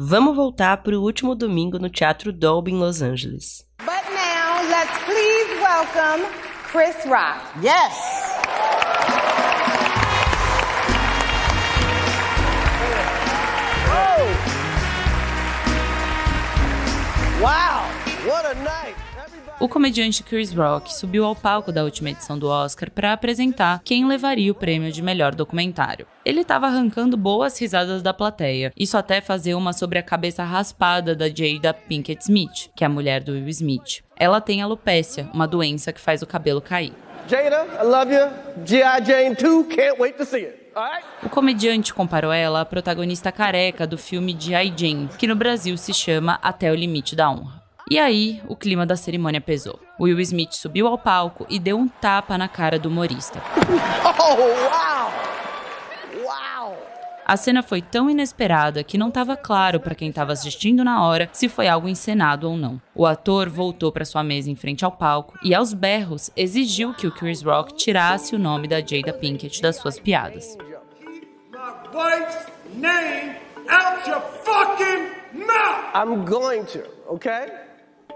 Vamos 0.00 0.36
voltar 0.36 0.76
para 0.84 0.96
o 0.96 1.02
último 1.02 1.34
domingo 1.34 1.76
no 1.76 1.90
Teatro 1.90 2.32
Dolby 2.32 2.70
em 2.70 2.78
Los 2.78 3.02
Angeles. 3.02 3.66
But 3.78 4.04
now, 4.14 4.62
let's 4.70 4.96
please 5.04 5.60
welcome 5.60 6.24
Chris 6.70 6.94
Rock. 7.04 7.42
Yes! 7.60 7.96
Wow! 17.42 17.90
What 18.24 18.46
a 18.46 18.54
night! 18.62 18.97
O 19.60 19.68
comediante 19.68 20.22
Chris 20.22 20.52
Rock 20.52 20.94
subiu 20.94 21.24
ao 21.24 21.34
palco 21.34 21.72
da 21.72 21.82
última 21.82 22.10
edição 22.10 22.38
do 22.38 22.46
Oscar 22.46 22.92
para 22.92 23.12
apresentar 23.12 23.80
quem 23.84 24.06
levaria 24.06 24.52
o 24.52 24.54
prêmio 24.54 24.92
de 24.92 25.02
melhor 25.02 25.34
documentário. 25.34 26.06
Ele 26.24 26.42
estava 26.42 26.68
arrancando 26.68 27.16
boas 27.16 27.58
risadas 27.58 28.00
da 28.00 28.14
plateia, 28.14 28.72
isso 28.78 28.96
até 28.96 29.20
fazer 29.20 29.54
uma 29.54 29.72
sobre 29.72 29.98
a 29.98 30.02
cabeça 30.02 30.44
raspada 30.44 31.12
da 31.12 31.28
Jada 31.28 31.74
Pinkett 31.74 32.22
Smith, 32.22 32.70
que 32.76 32.84
é 32.84 32.86
a 32.86 32.90
mulher 32.90 33.20
do 33.20 33.32
Will 33.32 33.48
Smith. 33.48 34.04
Ela 34.16 34.40
tem 34.40 34.62
alopécia, 34.62 35.28
uma 35.34 35.48
doença 35.48 35.92
que 35.92 36.00
faz 36.00 36.22
o 36.22 36.26
cabelo 36.26 36.60
cair. 36.60 36.92
Jada, 37.26 37.66
I 37.82 37.84
love 37.84 38.14
you. 38.14 38.28
G.I. 38.64 39.04
Jane 39.04 39.34
2, 39.34 39.66
can't 39.74 40.00
wait 40.00 40.16
to 40.16 40.24
see 40.24 40.46
it. 40.46 40.68
O 41.20 41.28
comediante 41.28 41.92
comparou 41.92 42.32
ela 42.32 42.60
à 42.60 42.64
protagonista 42.64 43.32
careca 43.32 43.88
do 43.88 43.98
filme 43.98 44.36
G.I. 44.38 44.72
Jane, 44.76 45.08
que 45.18 45.26
no 45.26 45.34
Brasil 45.34 45.76
se 45.76 45.92
chama 45.92 46.38
Até 46.40 46.70
o 46.70 46.76
Limite 46.76 47.16
da 47.16 47.28
Honra. 47.28 47.57
E 47.90 47.98
aí, 47.98 48.42
o 48.46 48.54
clima 48.54 48.84
da 48.84 48.96
cerimônia 48.96 49.40
pesou. 49.40 49.80
Will 49.98 50.20
Smith 50.20 50.52
subiu 50.52 50.86
ao 50.86 50.98
palco 50.98 51.46
e 51.48 51.58
deu 51.58 51.78
um 51.78 51.88
tapa 51.88 52.36
na 52.36 52.46
cara 52.46 52.78
do 52.78 52.90
humorista. 52.90 53.42
Oh, 54.20 54.36
wow! 54.36 55.10
Wow! 56.22 56.76
A 57.24 57.36
cena 57.36 57.62
foi 57.62 57.80
tão 57.80 58.10
inesperada 58.10 58.84
que 58.84 58.98
não 58.98 59.08
estava 59.08 59.36
claro 59.36 59.80
para 59.80 59.94
quem 59.94 60.10
estava 60.10 60.32
assistindo 60.32 60.84
na 60.84 61.02
hora 61.02 61.30
se 61.32 61.48
foi 61.48 61.66
algo 61.66 61.88
encenado 61.88 62.50
ou 62.50 62.58
não. 62.58 62.80
O 62.94 63.06
ator 63.06 63.48
voltou 63.48 63.90
para 63.90 64.04
sua 64.04 64.22
mesa 64.22 64.50
em 64.50 64.56
frente 64.56 64.84
ao 64.84 64.92
palco 64.92 65.38
e, 65.42 65.54
aos 65.54 65.72
berros, 65.72 66.30
exigiu 66.36 66.92
que 66.92 67.06
o 67.06 67.12
Chris 67.12 67.42
Rock 67.42 67.74
tirasse 67.74 68.34
o 68.34 68.38
nome 68.38 68.68
da 68.68 68.80
Jada 68.80 69.14
Pinkett 69.14 69.62
das 69.62 69.76
suas 69.76 69.98
piadas. 69.98 70.56
wife's 71.94 72.46
name 72.74 73.36
out 73.68 74.06
your 74.06 74.20
fucking 74.44 75.10
mouth! 75.32 75.94
I'm 75.94 76.24
going 76.24 76.66
to, 76.66 76.84
okay? 77.08 77.67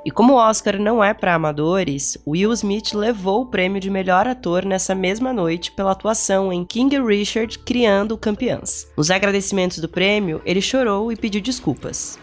E 0.04 0.10
como 0.10 0.32
o 0.32 0.36
Oscar 0.36 0.80
não 0.80 1.02
é 1.02 1.14
para 1.14 1.34
amadores, 1.34 2.18
Will 2.26 2.52
Smith 2.52 2.92
levou 2.92 3.42
o 3.42 3.46
prêmio 3.46 3.80
de 3.80 3.88
melhor 3.88 4.26
ator 4.26 4.64
nessa 4.64 4.96
mesma 4.96 5.32
noite 5.32 5.70
pela 5.70 5.92
atuação 5.92 6.52
em 6.52 6.64
King 6.64 7.00
Richard 7.00 7.56
criando 7.60 8.18
Campeãs. 8.18 8.88
Nos 8.96 9.12
agradecimentos 9.12 9.78
do 9.78 9.88
prêmio, 9.88 10.42
ele 10.44 10.60
chorou 10.60 11.12
e 11.12 11.16
pediu 11.16 11.40
desculpas. 11.40 12.18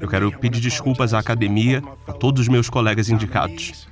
Eu 0.00 0.08
quero 0.08 0.30
pedir 0.38 0.60
desculpas 0.60 1.12
à 1.12 1.18
academia, 1.18 1.82
a 2.06 2.12
todos 2.12 2.42
os 2.42 2.48
meus 2.48 2.70
colegas 2.70 3.08
indicados. 3.08 3.88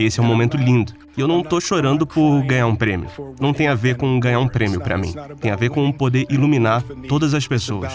Esse 0.00 0.18
é 0.18 0.22
um 0.22 0.26
momento 0.26 0.56
lindo. 0.56 0.92
E 1.16 1.20
eu 1.20 1.28
não 1.28 1.44
tô 1.44 1.60
chorando 1.60 2.04
por 2.04 2.42
ganhar 2.42 2.66
um 2.66 2.74
prêmio. 2.74 3.08
Não 3.40 3.54
tem 3.54 3.68
a 3.68 3.74
ver 3.76 3.96
com 3.96 4.18
ganhar 4.18 4.40
um 4.40 4.48
prêmio 4.48 4.80
para 4.80 4.98
mim. 4.98 5.14
Tem 5.40 5.52
a 5.52 5.56
ver 5.56 5.70
com 5.70 5.90
poder 5.92 6.26
iluminar 6.28 6.82
todas 7.08 7.34
as 7.34 7.46
pessoas. 7.46 7.92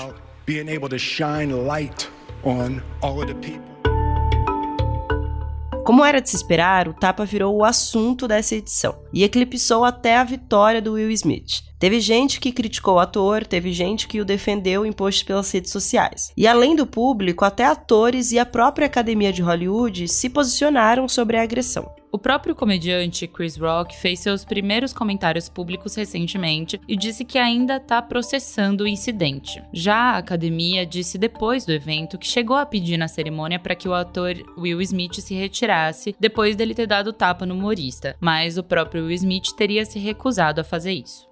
Como 5.86 6.04
era 6.04 6.22
de 6.22 6.30
se 6.30 6.36
esperar, 6.36 6.88
o 6.88 6.94
tapa 6.94 7.24
virou 7.24 7.56
o 7.56 7.64
assunto 7.64 8.28
dessa 8.28 8.56
edição 8.56 9.02
e 9.14 9.24
eclipsou 9.24 9.86
até 9.86 10.18
a 10.18 10.24
vitória 10.24 10.82
do 10.82 10.94
Will 10.94 11.12
Smith. 11.12 11.62
Teve 11.84 12.00
gente 12.00 12.40
que 12.40 12.54
criticou 12.54 12.94
o 12.94 13.00
ator, 13.00 13.46
teve 13.46 13.74
gente 13.74 14.08
que 14.08 14.22
o 14.22 14.24
defendeu 14.24 14.86
em 14.86 14.94
posts 14.94 15.22
pelas 15.22 15.52
redes 15.52 15.70
sociais. 15.70 16.32
E 16.38 16.48
além 16.48 16.78
do 16.78 16.88
público, 16.88 17.44
até 17.44 17.66
atores 17.66 18.32
e 18.32 18.40
a 18.40 18.46
própria 18.46 18.86
Academia 18.86 19.34
de 19.34 19.42
Hollywood 19.42 20.08
se 20.08 20.30
posicionaram 20.30 21.10
sobre 21.10 21.36
a 21.36 21.42
agressão. 21.42 21.94
O 22.10 22.18
próprio 22.18 22.56
comediante 22.56 23.28
Chris 23.28 23.58
Rock 23.58 23.98
fez 23.98 24.22
seus 24.22 24.46
primeiros 24.46 24.94
comentários 24.94 25.50
públicos 25.50 25.94
recentemente 25.94 26.80
e 26.88 26.96
disse 26.96 27.26
que 27.26 27.38
ainda 27.38 27.76
está 27.76 28.02
processando 28.02 28.86
o 28.86 28.88
incidente. 28.88 29.62
Já 29.74 30.14
a 30.14 30.20
academia 30.20 30.86
disse 30.86 31.18
depois 31.18 31.66
do 31.66 31.74
evento 31.74 32.18
que 32.18 32.28
chegou 32.28 32.56
a 32.56 32.66
pedir 32.66 32.96
na 32.96 33.10
cerimônia 33.10 33.60
para 33.60 33.76
que 33.76 33.90
o 33.90 33.94
ator 33.94 34.36
Will 34.58 34.82
Smith 34.84 35.20
se 35.20 35.34
retirasse 35.34 36.16
depois 36.18 36.56
dele 36.56 36.74
ter 36.74 36.88
dado 36.88 37.12
tapa 37.12 37.46
no 37.46 37.54
humorista, 37.56 38.16
mas 38.22 38.58
o 38.58 38.64
próprio 38.64 39.04
Will 39.04 39.16
Smith 39.16 39.52
teria 39.58 39.84
se 39.84 40.00
recusado 40.00 40.62
a 40.62 40.64
fazer 40.64 40.94
isso. 40.94 41.28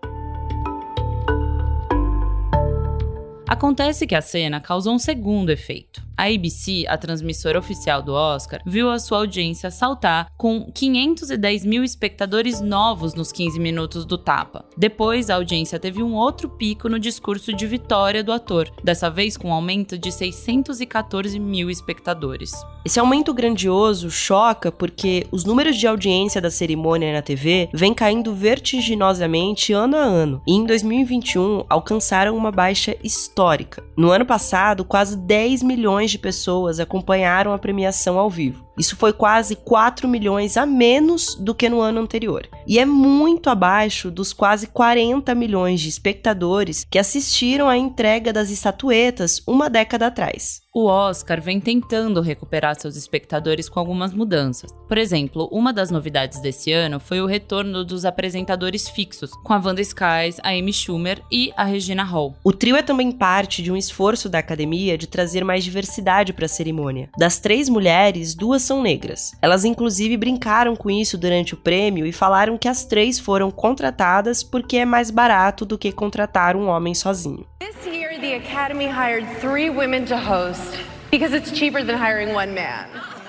Acontece 3.51 4.07
que 4.07 4.15
a 4.15 4.21
cena 4.21 4.61
causou 4.61 4.93
um 4.93 4.97
segundo 4.97 5.49
efeito. 5.49 6.01
A 6.21 6.25
ABC, 6.25 6.85
a 6.87 6.99
transmissora 6.99 7.57
oficial 7.57 7.99
do 7.99 8.13
Oscar, 8.13 8.61
viu 8.63 8.91
a 8.91 8.99
sua 8.99 9.17
audiência 9.17 9.71
saltar 9.71 10.27
com 10.37 10.71
510 10.71 11.65
mil 11.65 11.83
espectadores 11.83 12.61
novos 12.61 13.15
nos 13.15 13.31
15 13.31 13.59
minutos 13.59 14.05
do 14.05 14.19
tapa. 14.19 14.63
Depois, 14.77 15.31
a 15.31 15.35
audiência 15.37 15.79
teve 15.79 16.03
um 16.03 16.13
outro 16.13 16.47
pico 16.47 16.87
no 16.87 16.99
discurso 16.99 17.51
de 17.51 17.65
vitória 17.65 18.23
do 18.23 18.31
ator, 18.31 18.69
dessa 18.83 19.09
vez 19.09 19.35
com 19.35 19.47
um 19.47 19.53
aumento 19.53 19.97
de 19.97 20.11
614 20.11 21.39
mil 21.39 21.71
espectadores. 21.71 22.51
Esse 22.85 22.99
aumento 22.99 23.33
grandioso 23.33 24.11
choca 24.11 24.71
porque 24.71 25.25
os 25.31 25.43
números 25.43 25.75
de 25.75 25.87
audiência 25.87 26.39
da 26.39 26.51
cerimônia 26.51 27.13
na 27.13 27.21
TV 27.23 27.67
vêm 27.73 27.95
caindo 27.95 28.35
vertiginosamente 28.35 29.73
ano 29.73 29.97
a 29.97 30.01
ano 30.01 30.41
e 30.47 30.53
em 30.53 30.65
2021 30.67 31.65
alcançaram 31.67 32.37
uma 32.37 32.51
baixa 32.51 32.95
histórica. 33.03 33.83
No 33.97 34.11
ano 34.11 34.25
passado, 34.25 34.85
quase 34.85 35.17
10 35.17 35.63
milhões 35.63 36.10
de 36.11 36.19
pessoas 36.19 36.79
acompanharam 36.79 37.53
a 37.53 37.57
premiação 37.57 38.19
ao 38.19 38.29
vivo. 38.29 38.65
Isso 38.77 38.95
foi 38.95 39.13
quase 39.13 39.55
4 39.55 40.07
milhões 40.07 40.57
a 40.57 40.65
menos 40.65 41.35
do 41.35 41.53
que 41.53 41.69
no 41.69 41.81
ano 41.81 42.01
anterior. 42.01 42.47
E 42.65 42.79
é 42.79 42.85
muito 42.85 43.49
abaixo 43.49 44.09
dos 44.09 44.33
quase 44.33 44.67
40 44.67 45.33
milhões 45.35 45.81
de 45.81 45.89
espectadores 45.89 46.85
que 46.89 46.99
assistiram 46.99 47.67
à 47.67 47.77
entrega 47.77 48.31
das 48.31 48.49
estatuetas 48.49 49.41
uma 49.47 49.69
década 49.69 50.07
atrás. 50.07 50.61
O 50.73 50.85
Oscar 50.85 51.41
vem 51.41 51.59
tentando 51.59 52.21
recuperar 52.21 52.79
seus 52.79 52.95
espectadores 52.95 53.67
com 53.67 53.77
algumas 53.77 54.13
mudanças. 54.13 54.71
Por 54.87 54.97
exemplo, 54.97 55.49
uma 55.51 55.73
das 55.73 55.91
novidades 55.91 56.39
desse 56.39 56.71
ano 56.71 56.97
foi 56.97 57.19
o 57.19 57.25
retorno 57.25 57.83
dos 57.83 58.05
apresentadores 58.05 58.87
fixos, 58.87 59.31
com 59.31 59.51
a 59.51 59.57
Wanda 59.57 59.81
Skies, 59.81 60.39
a 60.41 60.51
Amy 60.51 60.71
Schumer 60.71 61.21
e 61.29 61.51
a 61.57 61.65
Regina 61.65 62.05
Hall. 62.05 62.37
O 62.41 62.53
trio 62.53 62.77
é 62.77 62.81
também 62.81 63.11
parte 63.11 63.61
de 63.61 63.69
um 63.69 63.75
esforço 63.75 64.29
da 64.29 64.39
academia 64.39 64.97
de 64.97 65.07
trazer 65.07 65.43
mais 65.43 65.61
diversidade 65.65 66.31
para 66.31 66.45
a 66.45 66.49
cerimônia. 66.49 67.09
Das 67.17 67.37
três 67.37 67.67
mulheres, 67.67 68.33
duas 68.33 68.60
são 68.61 68.81
negras. 68.81 69.33
Elas 69.41 69.65
inclusive 69.65 70.17
brincaram 70.17 70.75
com 70.75 70.89
isso 70.89 71.17
durante 71.17 71.53
o 71.53 71.57
prêmio 71.57 72.05
e 72.05 72.11
falaram 72.11 72.57
que 72.57 72.67
as 72.67 72.85
três 72.85 73.19
foram 73.19 73.51
contratadas 73.51 74.43
porque 74.43 74.77
é 74.77 74.85
mais 74.85 75.11
barato 75.11 75.65
do 75.65 75.77
que 75.77 75.91
contratar 75.91 76.55
um 76.55 76.67
homem 76.67 76.93
sozinho. 76.93 77.45
This 77.59 77.85
year, 77.85 78.19
the 78.19 78.35
Academy 78.35 78.87
hired 78.87 79.27
three 79.39 79.69
women 79.69 80.05
to 80.05 80.17
host 80.17 80.77
because 81.11 81.35
it's 81.35 81.51
cheaper 81.51 81.85
than 81.85 81.97
hiring 81.97 82.33
one 82.33 82.53
man. 82.53 83.20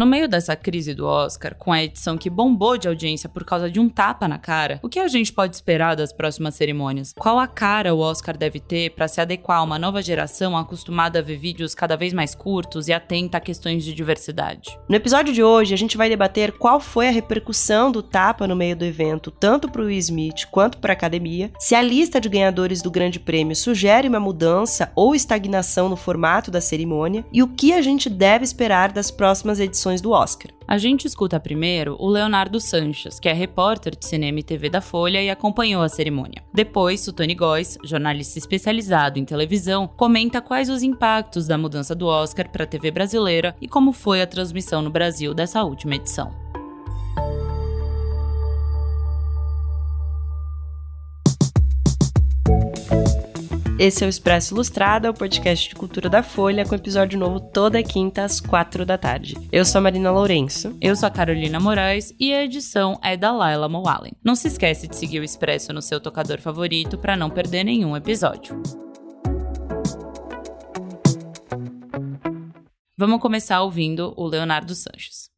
No 0.00 0.06
meio 0.06 0.26
dessa 0.26 0.56
crise 0.56 0.94
do 0.94 1.04
Oscar, 1.04 1.54
com 1.54 1.70
a 1.70 1.84
edição 1.84 2.16
que 2.16 2.30
bombou 2.30 2.78
de 2.78 2.88
audiência 2.88 3.28
por 3.28 3.44
causa 3.44 3.70
de 3.70 3.78
um 3.78 3.86
tapa 3.86 4.26
na 4.26 4.38
cara, 4.38 4.80
o 4.82 4.88
que 4.88 4.98
a 4.98 5.06
gente 5.06 5.30
pode 5.30 5.54
esperar 5.54 5.94
das 5.94 6.10
próximas 6.10 6.54
cerimônias? 6.54 7.12
Qual 7.18 7.38
a 7.38 7.46
cara 7.46 7.94
o 7.94 7.98
Oscar 7.98 8.34
deve 8.34 8.60
ter 8.60 8.92
para 8.92 9.06
se 9.06 9.20
adequar 9.20 9.58
a 9.58 9.62
uma 9.62 9.78
nova 9.78 10.00
geração 10.00 10.56
acostumada 10.56 11.18
a 11.18 11.22
ver 11.22 11.36
vídeos 11.36 11.74
cada 11.74 11.98
vez 11.98 12.14
mais 12.14 12.34
curtos 12.34 12.88
e 12.88 12.94
atenta 12.94 13.36
a 13.36 13.42
questões 13.42 13.84
de 13.84 13.92
diversidade? 13.92 14.70
No 14.88 14.96
episódio 14.96 15.34
de 15.34 15.42
hoje, 15.42 15.74
a 15.74 15.76
gente 15.76 15.98
vai 15.98 16.08
debater 16.08 16.52
qual 16.52 16.80
foi 16.80 17.06
a 17.06 17.12
repercussão 17.12 17.92
do 17.92 18.02
tapa 18.02 18.48
no 18.48 18.56
meio 18.56 18.76
do 18.76 18.86
evento, 18.86 19.30
tanto 19.30 19.70
para 19.70 19.82
o 19.82 19.90
Smith 19.90 20.46
quanto 20.50 20.78
para 20.78 20.94
a 20.94 20.96
academia, 20.96 21.52
se 21.58 21.74
a 21.74 21.82
lista 21.82 22.18
de 22.18 22.30
ganhadores 22.30 22.80
do 22.80 22.90
Grande 22.90 23.20
Prêmio 23.20 23.54
sugere 23.54 24.08
uma 24.08 24.18
mudança 24.18 24.90
ou 24.96 25.14
estagnação 25.14 25.90
no 25.90 25.96
formato 25.96 26.50
da 26.50 26.62
cerimônia 26.62 27.22
e 27.30 27.42
o 27.42 27.48
que 27.48 27.74
a 27.74 27.82
gente 27.82 28.08
deve 28.08 28.44
esperar 28.44 28.92
das 28.92 29.10
próximas 29.10 29.60
edições 29.60 29.89
do 29.98 30.10
Oscar. 30.10 30.52
A 30.68 30.76
gente 30.76 31.06
escuta 31.06 31.40
primeiro 31.40 31.96
o 31.98 32.06
Leonardo 32.06 32.60
Sanches, 32.60 33.18
que 33.18 33.30
é 33.30 33.32
repórter 33.32 33.96
de 33.96 34.04
cinema 34.04 34.40
e 34.40 34.42
TV 34.42 34.68
da 34.68 34.82
Folha 34.82 35.22
e 35.22 35.30
acompanhou 35.30 35.82
a 35.82 35.88
cerimônia. 35.88 36.44
Depois, 36.52 37.08
o 37.08 37.14
Tony 37.14 37.34
Góes, 37.34 37.78
jornalista 37.82 38.38
especializado 38.38 39.18
em 39.18 39.24
televisão, 39.24 39.88
comenta 39.88 40.42
quais 40.42 40.68
os 40.68 40.82
impactos 40.82 41.46
da 41.46 41.56
mudança 41.56 41.94
do 41.94 42.06
Oscar 42.06 42.50
para 42.50 42.64
a 42.64 42.66
TV 42.66 42.90
brasileira 42.90 43.56
e 43.58 43.66
como 43.66 43.90
foi 43.90 44.20
a 44.20 44.26
transmissão 44.26 44.82
no 44.82 44.90
Brasil 44.90 45.32
dessa 45.32 45.64
última 45.64 45.94
edição. 45.94 46.30
Esse 53.80 54.04
é 54.04 54.06
o 54.06 54.10
Expresso 54.10 54.52
Ilustrado, 54.52 55.06
é 55.06 55.10
o 55.10 55.14
podcast 55.14 55.70
de 55.70 55.74
cultura 55.74 56.10
da 56.10 56.22
Folha, 56.22 56.66
com 56.66 56.74
episódio 56.74 57.18
novo 57.18 57.40
toda 57.40 57.82
quinta 57.82 58.22
às 58.24 58.38
quatro 58.38 58.84
da 58.84 58.98
tarde. 58.98 59.34
Eu 59.50 59.64
sou 59.64 59.78
a 59.78 59.82
Marina 59.82 60.10
Lourenço. 60.10 60.76
Eu 60.82 60.94
sou 60.94 61.06
a 61.06 61.10
Carolina 61.10 61.58
Moraes 61.58 62.14
e 62.20 62.30
a 62.30 62.44
edição 62.44 63.00
é 63.02 63.16
da 63.16 63.32
Laila 63.32 63.70
Moalen. 63.70 64.12
Não 64.22 64.34
se 64.34 64.48
esquece 64.48 64.86
de 64.86 64.94
seguir 64.96 65.20
o 65.20 65.24
Expresso 65.24 65.72
no 65.72 65.80
seu 65.80 65.98
tocador 65.98 66.42
favorito 66.42 66.98
para 66.98 67.16
não 67.16 67.30
perder 67.30 67.64
nenhum 67.64 67.96
episódio. 67.96 68.60
Vamos 72.98 73.18
começar 73.18 73.62
ouvindo 73.62 74.12
o 74.14 74.26
Leonardo 74.26 74.74
Sanches. 74.74 75.29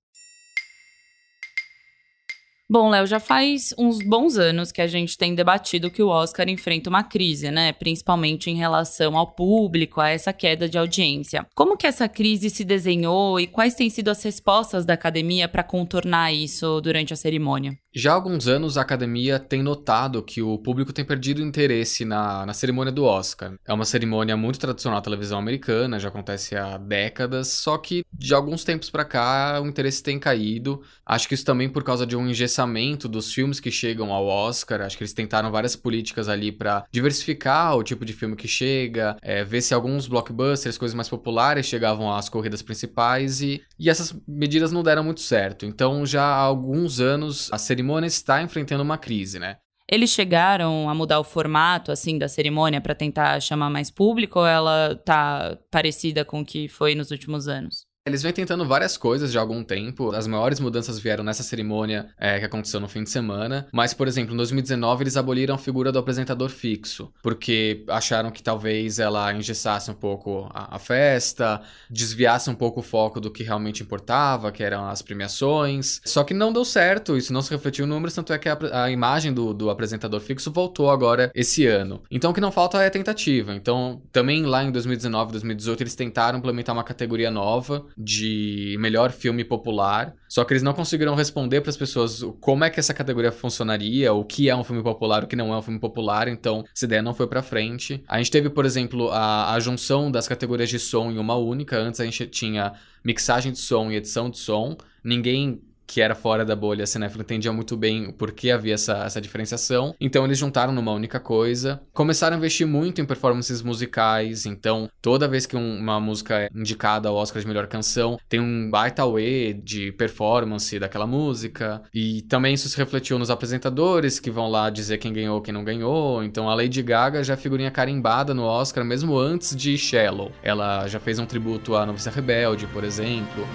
Bom, 2.72 2.88
Léo, 2.88 3.06
já 3.06 3.20
faz 3.20 3.74
uns 3.76 3.98
bons 3.98 4.38
anos 4.38 4.72
que 4.72 4.80
a 4.80 4.86
gente 4.86 5.18
tem 5.18 5.34
debatido 5.34 5.90
que 5.90 6.02
o 6.02 6.08
Oscar 6.08 6.48
enfrenta 6.48 6.88
uma 6.88 7.02
crise, 7.02 7.50
né? 7.50 7.70
Principalmente 7.70 8.48
em 8.48 8.54
relação 8.54 9.14
ao 9.14 9.30
público, 9.30 10.00
a 10.00 10.08
essa 10.08 10.32
queda 10.32 10.66
de 10.66 10.78
audiência. 10.78 11.46
Como 11.54 11.76
que 11.76 11.86
essa 11.86 12.08
crise 12.08 12.48
se 12.48 12.64
desenhou 12.64 13.38
e 13.38 13.46
quais 13.46 13.74
têm 13.74 13.90
sido 13.90 14.08
as 14.08 14.22
respostas 14.22 14.86
da 14.86 14.94
academia 14.94 15.46
para 15.46 15.62
contornar 15.62 16.32
isso 16.32 16.80
durante 16.80 17.12
a 17.12 17.16
cerimônia? 17.16 17.76
Já 17.94 18.12
há 18.12 18.14
alguns 18.14 18.48
anos, 18.48 18.78
a 18.78 18.80
academia 18.80 19.38
tem 19.38 19.62
notado 19.62 20.22
que 20.22 20.40
o 20.40 20.56
público 20.56 20.94
tem 20.94 21.04
perdido 21.04 21.42
interesse 21.42 22.06
na, 22.06 22.46
na 22.46 22.54
cerimônia 22.54 22.90
do 22.90 23.04
Oscar. 23.04 23.52
É 23.66 23.72
uma 23.72 23.84
cerimônia 23.84 24.34
muito 24.34 24.58
tradicional 24.58 24.98
da 24.98 25.04
televisão 25.04 25.38
americana, 25.38 26.00
já 26.00 26.08
acontece 26.08 26.56
há 26.56 26.78
décadas, 26.78 27.48
só 27.48 27.76
que 27.76 28.02
de 28.10 28.32
alguns 28.32 28.64
tempos 28.64 28.88
para 28.88 29.04
cá 29.04 29.60
o 29.62 29.66
interesse 29.66 30.02
tem 30.02 30.18
caído. 30.18 30.80
Acho 31.04 31.28
que 31.28 31.34
isso 31.34 31.44
também 31.44 31.68
por 31.68 31.84
causa 31.84 32.06
de 32.06 32.16
um 32.16 32.26
engessamento 32.26 33.06
dos 33.06 33.30
filmes 33.30 33.60
que 33.60 33.70
chegam 33.70 34.10
ao 34.10 34.26
Oscar. 34.26 34.80
Acho 34.80 34.96
que 34.96 35.02
eles 35.02 35.12
tentaram 35.12 35.50
várias 35.50 35.76
políticas 35.76 36.30
ali 36.30 36.50
para 36.50 36.86
diversificar 36.90 37.76
o 37.76 37.84
tipo 37.84 38.06
de 38.06 38.14
filme 38.14 38.36
que 38.36 38.48
chega, 38.48 39.18
é, 39.20 39.44
ver 39.44 39.60
se 39.60 39.74
alguns 39.74 40.06
blockbusters, 40.08 40.78
coisas 40.78 40.94
mais 40.94 41.10
populares, 41.10 41.66
chegavam 41.66 42.10
às 42.10 42.30
corridas 42.30 42.62
principais 42.62 43.42
e, 43.42 43.62
e 43.78 43.90
essas 43.90 44.14
medidas 44.26 44.72
não 44.72 44.82
deram 44.82 45.04
muito 45.04 45.20
certo. 45.20 45.66
Então, 45.66 46.06
já 46.06 46.24
há 46.24 46.36
alguns 46.36 46.98
anos, 46.98 47.52
a 47.52 47.58
cerimônia 47.58 47.81
cerimônia 47.82 48.06
está 48.06 48.40
enfrentando 48.40 48.82
uma 48.82 48.96
crise, 48.96 49.38
né? 49.38 49.56
Eles 49.90 50.10
chegaram 50.10 50.88
a 50.88 50.94
mudar 50.94 51.18
o 51.18 51.24
formato 51.24 51.90
assim 51.90 52.16
da 52.16 52.28
cerimônia 52.28 52.80
para 52.80 52.94
tentar 52.94 53.38
chamar 53.40 53.68
mais 53.68 53.90
público 53.90 54.38
ou 54.38 54.46
ela 54.46 54.94
tá 55.04 55.58
parecida 55.70 56.24
com 56.24 56.40
o 56.40 56.44
que 56.44 56.68
foi 56.68 56.94
nos 56.94 57.10
últimos 57.10 57.48
anos? 57.48 57.84
Eles 58.04 58.20
vêm 58.20 58.32
tentando 58.32 58.66
várias 58.66 58.96
coisas 58.96 59.30
já 59.30 59.38
há 59.38 59.42
algum 59.42 59.62
tempo. 59.62 60.10
As 60.10 60.26
maiores 60.26 60.58
mudanças 60.58 60.98
vieram 60.98 61.22
nessa 61.22 61.44
cerimônia 61.44 62.08
é, 62.18 62.40
que 62.40 62.44
aconteceu 62.44 62.80
no 62.80 62.88
fim 62.88 63.04
de 63.04 63.10
semana. 63.10 63.68
Mas, 63.72 63.94
por 63.94 64.08
exemplo, 64.08 64.34
em 64.34 64.36
2019 64.36 65.04
eles 65.04 65.16
aboliram 65.16 65.54
a 65.54 65.58
figura 65.58 65.92
do 65.92 66.00
apresentador 66.00 66.48
fixo, 66.48 67.12
porque 67.22 67.84
acharam 67.86 68.32
que 68.32 68.42
talvez 68.42 68.98
ela 68.98 69.32
engessasse 69.32 69.88
um 69.88 69.94
pouco 69.94 70.50
a, 70.52 70.74
a 70.74 70.78
festa, 70.80 71.62
desviasse 71.88 72.50
um 72.50 72.56
pouco 72.56 72.80
o 72.80 72.82
foco 72.82 73.20
do 73.20 73.30
que 73.30 73.44
realmente 73.44 73.84
importava, 73.84 74.50
que 74.50 74.64
eram 74.64 74.84
as 74.84 75.00
premiações. 75.00 76.00
Só 76.04 76.24
que 76.24 76.34
não 76.34 76.52
deu 76.52 76.64
certo, 76.64 77.16
isso 77.16 77.32
não 77.32 77.40
se 77.40 77.52
refletiu 77.52 77.86
em 77.86 77.88
números, 77.88 78.16
tanto 78.16 78.32
é 78.32 78.38
que 78.38 78.48
a, 78.48 78.58
a 78.82 78.90
imagem 78.90 79.32
do, 79.32 79.54
do 79.54 79.70
apresentador 79.70 80.18
fixo 80.18 80.50
voltou 80.50 80.90
agora 80.90 81.30
esse 81.36 81.68
ano. 81.68 82.02
Então 82.10 82.32
o 82.32 82.34
que 82.34 82.40
não 82.40 82.50
falta 82.50 82.82
é 82.82 82.90
tentativa. 82.90 83.54
Então, 83.54 84.02
também 84.10 84.44
lá 84.44 84.64
em 84.64 84.72
2019, 84.72 85.30
2018, 85.30 85.84
eles 85.84 85.94
tentaram 85.94 86.40
implementar 86.40 86.74
uma 86.74 86.82
categoria 86.82 87.30
nova 87.30 87.86
de 87.96 88.76
melhor 88.78 89.10
filme 89.10 89.44
popular, 89.44 90.14
só 90.28 90.44
que 90.44 90.52
eles 90.52 90.62
não 90.62 90.72
conseguiram 90.72 91.14
responder 91.14 91.60
para 91.60 91.70
as 91.70 91.76
pessoas 91.76 92.22
como 92.40 92.64
é 92.64 92.70
que 92.70 92.80
essa 92.80 92.94
categoria 92.94 93.32
funcionaria, 93.32 94.12
o 94.12 94.24
que 94.24 94.48
é 94.48 94.56
um 94.56 94.64
filme 94.64 94.82
popular, 94.82 95.24
o 95.24 95.26
que 95.26 95.36
não 95.36 95.52
é 95.52 95.56
um 95.56 95.62
filme 95.62 95.78
popular, 95.78 96.28
então 96.28 96.64
essa 96.74 96.84
ideia 96.84 97.02
não 97.02 97.14
foi 97.14 97.26
para 97.26 97.42
frente. 97.42 98.02
A 98.08 98.18
gente 98.18 98.30
teve, 98.30 98.48
por 98.48 98.64
exemplo, 98.64 99.10
a, 99.10 99.52
a 99.54 99.60
junção 99.60 100.10
das 100.10 100.26
categorias 100.26 100.70
de 100.70 100.78
som 100.78 101.10
em 101.10 101.18
uma 101.18 101.36
única, 101.36 101.76
antes 101.76 102.00
a 102.00 102.04
gente 102.04 102.26
tinha 102.26 102.72
mixagem 103.04 103.52
de 103.52 103.58
som 103.58 103.90
e 103.90 103.96
edição 103.96 104.30
de 104.30 104.38
som, 104.38 104.76
ninguém 105.04 105.60
que 105.86 106.00
era 106.00 106.14
fora 106.14 106.44
da 106.44 106.56
bolha 106.56 106.86
cinéfila 106.86 107.22
entendia 107.22 107.52
muito 107.52 107.76
bem 107.76 108.10
por 108.12 108.32
que 108.32 108.50
havia 108.50 108.74
essa, 108.74 109.04
essa 109.04 109.20
diferenciação. 109.20 109.94
Então 110.00 110.24
eles 110.24 110.38
juntaram 110.38 110.72
numa 110.72 110.92
única 110.92 111.20
coisa. 111.20 111.80
Começaram 111.92 112.34
a 112.34 112.38
investir 112.38 112.66
muito 112.66 113.00
em 113.00 113.04
performances 113.04 113.62
musicais. 113.62 114.46
Então, 114.46 114.88
toda 115.00 115.28
vez 115.28 115.46
que 115.46 115.56
um, 115.56 115.78
uma 115.78 116.00
música 116.00 116.42
é 116.42 116.48
indicada 116.54 117.08
ao 117.08 117.16
Oscar 117.16 117.40
de 117.40 117.48
melhor 117.48 117.66
canção, 117.66 118.18
tem 118.28 118.40
um 118.40 118.70
baita 118.70 119.06
way 119.06 119.54
de 119.54 119.92
performance 119.92 120.78
daquela 120.78 121.06
música. 121.06 121.82
E 121.92 122.22
também 122.22 122.54
isso 122.54 122.68
se 122.68 122.76
refletiu 122.76 123.18
nos 123.18 123.30
apresentadores 123.30 124.18
que 124.18 124.30
vão 124.30 124.48
lá 124.48 124.70
dizer 124.70 124.98
quem 124.98 125.12
ganhou, 125.12 125.40
quem 125.40 125.52
não 125.52 125.64
ganhou. 125.64 126.22
Então 126.24 126.48
a 126.48 126.54
Lady 126.54 126.82
Gaga 126.82 127.22
já 127.22 127.34
é 127.34 127.36
figurinha 127.36 127.70
carimbada 127.70 128.32
no 128.32 128.44
Oscar 128.44 128.84
mesmo 128.84 129.18
antes 129.18 129.54
de 129.54 129.76
Shallow. 129.76 130.32
Ela 130.42 130.86
já 130.88 130.98
fez 130.98 131.18
um 131.18 131.26
tributo 131.26 131.76
à 131.76 131.84
Noviça 131.84 132.10
Rebelde, 132.10 132.66
por 132.66 132.84
exemplo. 132.84 133.46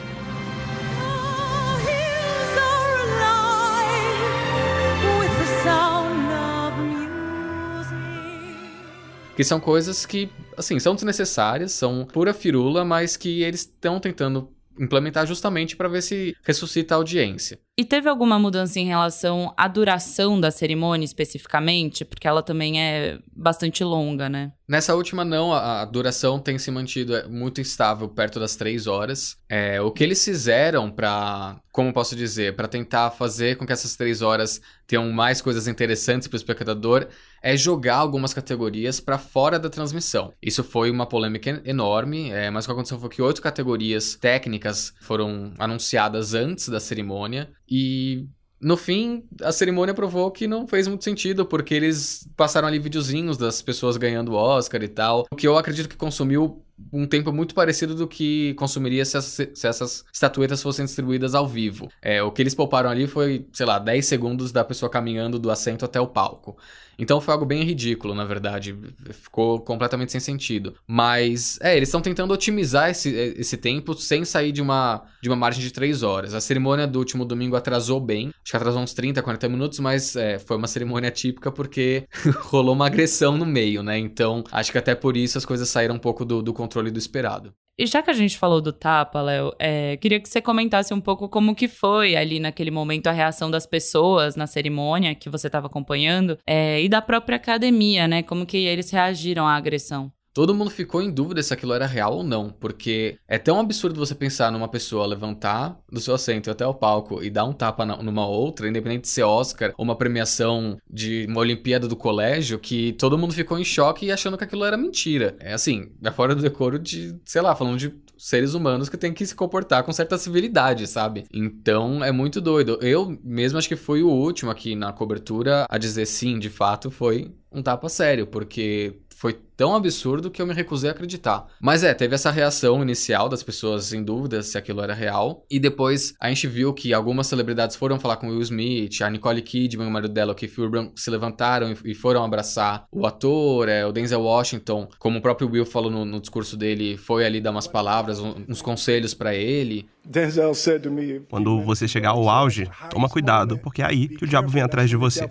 Que 9.38 9.44
são 9.44 9.60
coisas 9.60 10.04
que, 10.04 10.32
assim, 10.58 10.80
são 10.80 10.96
desnecessárias, 10.96 11.72
são 11.72 12.08
pura 12.12 12.34
firula, 12.34 12.84
mas 12.84 13.16
que 13.16 13.44
eles 13.44 13.62
estão 13.62 14.00
tentando 14.00 14.52
implementar 14.80 15.28
justamente 15.28 15.76
para 15.76 15.88
ver 15.88 16.02
se 16.02 16.36
ressuscita 16.42 16.96
a 16.96 16.98
audiência. 16.98 17.60
E 17.80 17.86
teve 17.86 18.10
alguma 18.10 18.40
mudança 18.40 18.80
em 18.80 18.88
relação 18.88 19.54
à 19.56 19.68
duração 19.68 20.42
da 20.42 20.50
cerimônia 20.50 21.06
especificamente? 21.06 22.04
Porque 22.04 22.28
ela 22.28 22.42
também 22.42 22.82
é 22.82 23.20
bastante 23.36 23.84
longa, 23.84 24.28
né? 24.28 24.52
Nessa 24.68 24.96
última, 24.96 25.24
não. 25.24 25.54
A, 25.54 25.82
a 25.82 25.86
duração 25.86 26.40
tem 26.40 26.58
se 26.58 26.72
mantido 26.72 27.16
é, 27.16 27.28
muito 27.28 27.62
estável, 27.62 28.10
perto 28.10 28.40
das 28.40 28.56
três 28.56 28.88
horas. 28.88 29.38
É, 29.48 29.80
o 29.80 29.92
que 29.92 30.04
eles 30.04 30.26
fizeram 30.26 30.92
para, 30.92 31.62
como 31.72 31.94
posso 31.94 32.16
dizer, 32.16 32.56
para 32.56 32.68
tentar 32.68 33.12
fazer 33.12 33.56
com 33.56 33.66
que 33.66 33.72
essas 33.72 33.96
três 33.96 34.22
horas 34.24 34.60
tenham 34.86 35.10
mais 35.12 35.42
coisas 35.42 35.68
interessantes 35.68 36.28
para 36.28 36.36
o 36.36 36.38
espectador, 36.38 37.08
é 37.42 37.56
jogar 37.56 37.98
algumas 37.98 38.34
categorias 38.34 39.00
para 39.00 39.18
fora 39.18 39.60
da 39.60 39.70
transmissão. 39.70 40.34
Isso 40.42 40.64
foi 40.64 40.90
uma 40.90 41.06
polêmica 41.06 41.62
enorme, 41.64 42.32
é, 42.32 42.50
mas 42.50 42.66
o 42.66 42.68
que 42.68 42.72
aconteceu 42.72 43.00
foi 43.00 43.10
que 43.10 43.22
oito 43.22 43.42
categorias 43.42 44.16
técnicas 44.16 44.94
foram 45.00 45.54
anunciadas 45.60 46.34
antes 46.34 46.68
da 46.68 46.80
cerimônia 46.80 47.50
e 47.70 48.28
no 48.60 48.76
fim, 48.76 49.24
a 49.42 49.52
cerimônia 49.52 49.94
provou 49.94 50.32
que 50.32 50.48
não 50.48 50.68
fez 50.68 50.88
muito 50.88 51.04
sentido, 51.04 51.46
porque 51.46 51.76
eles 51.76 52.28
passaram 52.36 52.68
ali 52.68 52.80
videozinhos 52.80 53.38
das 53.38 53.62
pessoas 53.62 53.98
ganhando 53.98 54.34
Oscar 54.34 54.82
e 54.82 54.88
tal, 54.88 55.28
o 55.32 55.36
que 55.36 55.48
eu 55.48 55.58
acredito 55.58 55.88
que 55.88 55.96
consumiu 55.96 56.64
um 56.92 57.06
tempo 57.06 57.32
muito 57.32 57.54
parecido 57.56 57.96
do 57.96 58.08
que 58.08 58.54
consumiria 58.56 59.04
se, 59.04 59.22
se 59.22 59.68
essas 59.68 60.04
estatuetas 60.12 60.62
fossem 60.62 60.86
distribuídas 60.86 61.36
ao 61.36 61.48
vivo. 61.48 61.90
É, 62.02 62.22
o 62.22 62.32
que 62.32 62.42
eles 62.42 62.56
pouparam 62.56 62.90
ali 62.90 63.08
foi, 63.08 63.48
sei 63.52 63.66
lá, 63.66 63.80
10 63.80 64.06
segundos 64.06 64.52
da 64.52 64.64
pessoa 64.64 64.90
caminhando 64.90 65.40
do 65.40 65.52
assento 65.52 65.86
até 65.86 66.00
o 66.00 66.08
palco. 66.08 66.58
Então 66.98 67.22
foi 67.22 67.34
algo 67.34 67.46
bem 67.46 67.64
ridículo, 67.64 68.16
na 68.16 68.26
verdade. 68.26 68.76
Ficou 69.12 69.60
completamente 69.62 70.12
sem 70.12 70.22
sentido. 70.22 70.76
Mas, 70.88 71.60
é, 71.62 71.76
eles 71.76 71.90
estão 71.90 72.02
tentando 72.02 72.34
otimizar 72.34 72.90
esse, 72.90 73.10
esse 73.10 73.58
tempo 73.58 73.94
sem 73.94 74.26
sair 74.26 74.52
de 74.52 74.62
uma, 74.62 75.04
de 75.22 75.30
uma 75.30 75.36
margem 75.36 75.62
de 75.62 75.72
3 75.72 76.04
horas. 76.04 76.34
A 76.34 76.42
cerimônia 76.42 76.88
do 76.88 77.00
último 77.00 77.26
domingo 77.26 77.56
atrasou 77.56 78.00
bem. 78.00 78.28
Acho 78.28 78.52
que 78.52 78.58
atrasou 78.58 78.82
uns 78.82 78.94
30, 78.94 79.22
40 79.22 79.50
minutos, 79.50 79.80
mas 79.80 80.16
é, 80.16 80.40
foi 80.40 80.58
uma 80.58 80.68
cerimônia 80.68 81.12
típica 81.12 81.52
porque 81.52 82.08
rolou 82.46 82.74
uma 82.74 82.88
agressão 82.88 83.38
no 83.38 83.46
meio, 83.46 83.84
né? 83.84 83.98
Então, 83.98 84.44
acho 84.52 84.72
que 84.72 84.78
até 84.78 84.96
por 84.96 85.16
isso 85.16 85.38
as 85.38 85.46
coisas 85.46 85.70
saíram 85.70 85.96
um 85.96 86.00
pouco 86.00 86.26
do, 86.26 86.42
do 86.42 86.54
controle 86.54 86.92
do 86.92 87.00
esperado. 87.00 87.54
E 87.80 87.86
já 87.86 88.02
que 88.02 88.10
a 88.10 88.14
gente 88.14 88.40
falou 88.40 88.60
do 88.60 88.74
tapa, 88.74 89.22
Léo, 89.22 89.54
é, 89.60 89.98
queria 89.98 90.20
que 90.20 90.28
você 90.28 90.42
comentasse 90.42 90.92
um 90.96 91.00
pouco 91.00 91.30
como 91.30 91.54
que 91.54 91.68
foi 91.68 92.16
ali 92.16 92.40
naquele 92.40 92.72
momento 92.72 93.06
a 93.06 93.12
reação 93.12 93.52
das 93.52 93.68
pessoas 93.68 94.36
na 94.36 94.48
cerimônia 94.48 95.14
que 95.14 95.30
você 95.30 95.46
estava 95.46 95.68
acompanhando 95.68 96.40
é, 96.48 96.82
e 96.82 96.90
da 96.90 97.04
própria 97.04 97.36
academia, 97.36 98.08
né? 98.08 98.24
Como 98.24 98.48
que 98.48 98.58
eles 98.58 98.90
reagiram 98.90 99.46
à 99.48 99.56
agressão. 99.56 100.12
Todo 100.38 100.54
mundo 100.54 100.70
ficou 100.70 101.02
em 101.02 101.10
dúvida 101.10 101.42
se 101.42 101.52
aquilo 101.52 101.74
era 101.74 101.88
real 101.88 102.18
ou 102.18 102.24
não, 102.24 102.52
porque 102.52 103.18
é 103.28 103.40
tão 103.40 103.60
absurdo 103.60 104.00
você 104.00 104.14
pensar 104.14 104.52
numa 104.52 104.68
pessoa 104.68 105.08
levantar 105.08 105.80
do 105.92 106.00
seu 106.00 106.14
assento 106.14 106.52
até 106.52 106.64
o 106.64 106.76
palco 106.76 107.24
e 107.24 107.30
dar 107.32 107.44
um 107.44 107.54
tapa 107.54 107.84
numa 107.84 108.28
outra, 108.28 108.70
independente 108.70 109.02
de 109.02 109.08
ser 109.08 109.24
Oscar 109.24 109.74
ou 109.76 109.84
uma 109.84 109.96
premiação 109.96 110.78
de 110.88 111.26
uma 111.28 111.40
Olimpíada 111.40 111.88
do 111.88 111.96
colégio, 111.96 112.60
que 112.60 112.94
todo 113.00 113.18
mundo 113.18 113.34
ficou 113.34 113.58
em 113.58 113.64
choque 113.64 114.12
achando 114.12 114.38
que 114.38 114.44
aquilo 114.44 114.64
era 114.64 114.78
mentira. 114.78 115.36
É 115.40 115.54
assim, 115.54 115.90
é 116.04 116.12
fora 116.12 116.36
do 116.36 116.42
decoro 116.44 116.78
de, 116.78 117.16
sei 117.26 117.42
lá, 117.42 117.56
falando 117.56 117.80
de 117.80 117.92
seres 118.16 118.54
humanos 118.54 118.90
que 118.90 118.98
tem 118.98 119.14
que 119.14 119.26
se 119.26 119.34
comportar 119.34 119.84
com 119.84 119.92
certa 119.92 120.20
civilidade, 120.20 120.86
sabe? 120.86 121.26
Então 121.34 122.04
é 122.04 122.12
muito 122.12 122.40
doido. 122.40 122.78
Eu 122.80 123.18
mesmo 123.24 123.58
acho 123.58 123.68
que 123.68 123.76
fui 123.76 124.04
o 124.04 124.10
último 124.10 124.52
aqui 124.52 124.76
na 124.76 124.94
cobertura 124.94 125.66
a 125.68 125.80
dizer 125.80 126.06
sim, 126.06 126.38
de 126.38 126.50
fato 126.50 126.92
foi 126.92 127.32
um 127.52 127.64
tapa 127.64 127.90
sério, 127.90 128.28
porque 128.28 129.00
foi 129.18 129.34
tão 129.34 129.76
absurdo 129.76 130.30
que 130.30 130.40
eu 130.40 130.46
me 130.46 130.54
recusei 130.54 130.92
a 130.92 130.94
acreditar. 130.94 131.48
Mas 131.60 131.84
é, 131.84 131.92
teve 131.92 132.14
essa 132.14 132.30
reação 132.30 132.84
inicial 132.84 133.28
das 133.28 133.42
pessoas 133.42 133.92
em 133.92 134.04
dúvida 134.04 134.44
se 134.44 134.60
aquilo 134.60 134.80
era 134.80 134.94
real. 134.94 135.44
E 135.50 135.60
depois 135.60 136.14
a 136.22 136.30
gente 136.30 136.46
viu 136.46 136.72
que 136.72 136.94
algumas 136.94 137.26
celebridades 137.26 137.76
foram 137.76 138.00
falar 138.00 138.18
com 138.18 138.30
Will 138.30 138.42
Smith, 138.42 139.02
a 139.02 139.10
Nicole 139.10 139.42
Kidman 139.42 139.88
o 139.88 139.92
marido 139.92 140.14
dela, 140.14 140.34
o 140.34 140.36
Keith 140.36 140.56
Urban, 140.60 140.92
se 140.96 141.10
levantaram 141.10 141.74
e 141.84 141.96
foram 141.96 142.24
abraçar 142.24 142.86
o 142.92 143.08
ator, 143.08 143.68
é, 143.68 143.84
o 143.88 143.92
Denzel 143.92 144.22
Washington, 144.22 144.88
como 145.00 145.18
o 145.18 145.22
próprio 145.22 145.50
Will 145.50 145.66
falou 145.66 145.90
no, 145.90 146.06
no 146.06 146.22
discurso 146.22 146.56
dele, 146.56 146.96
foi 146.96 147.26
ali 147.26 147.42
dar 147.42 147.50
umas 147.50 147.66
palavras, 147.66 148.20
uns 148.20 148.62
conselhos 148.62 149.16
para 149.16 149.34
ele. 149.34 149.90
Denzel 150.06 150.54
said 150.54 150.84
to 150.84 150.92
me, 150.92 151.22
Quando 151.22 151.60
você 151.64 151.88
chegar 151.88 152.10
ao 152.10 152.30
auge, 152.30 152.70
toma 152.92 153.10
cuidado, 153.10 153.58
porque 153.58 153.82
é 153.82 153.86
aí 153.86 154.08
que 154.08 154.26
o 154.26 154.28
diabo 154.28 154.50
vem 154.50 154.62
atrás 154.62 154.88
de 154.88 154.96
você. 154.96 155.28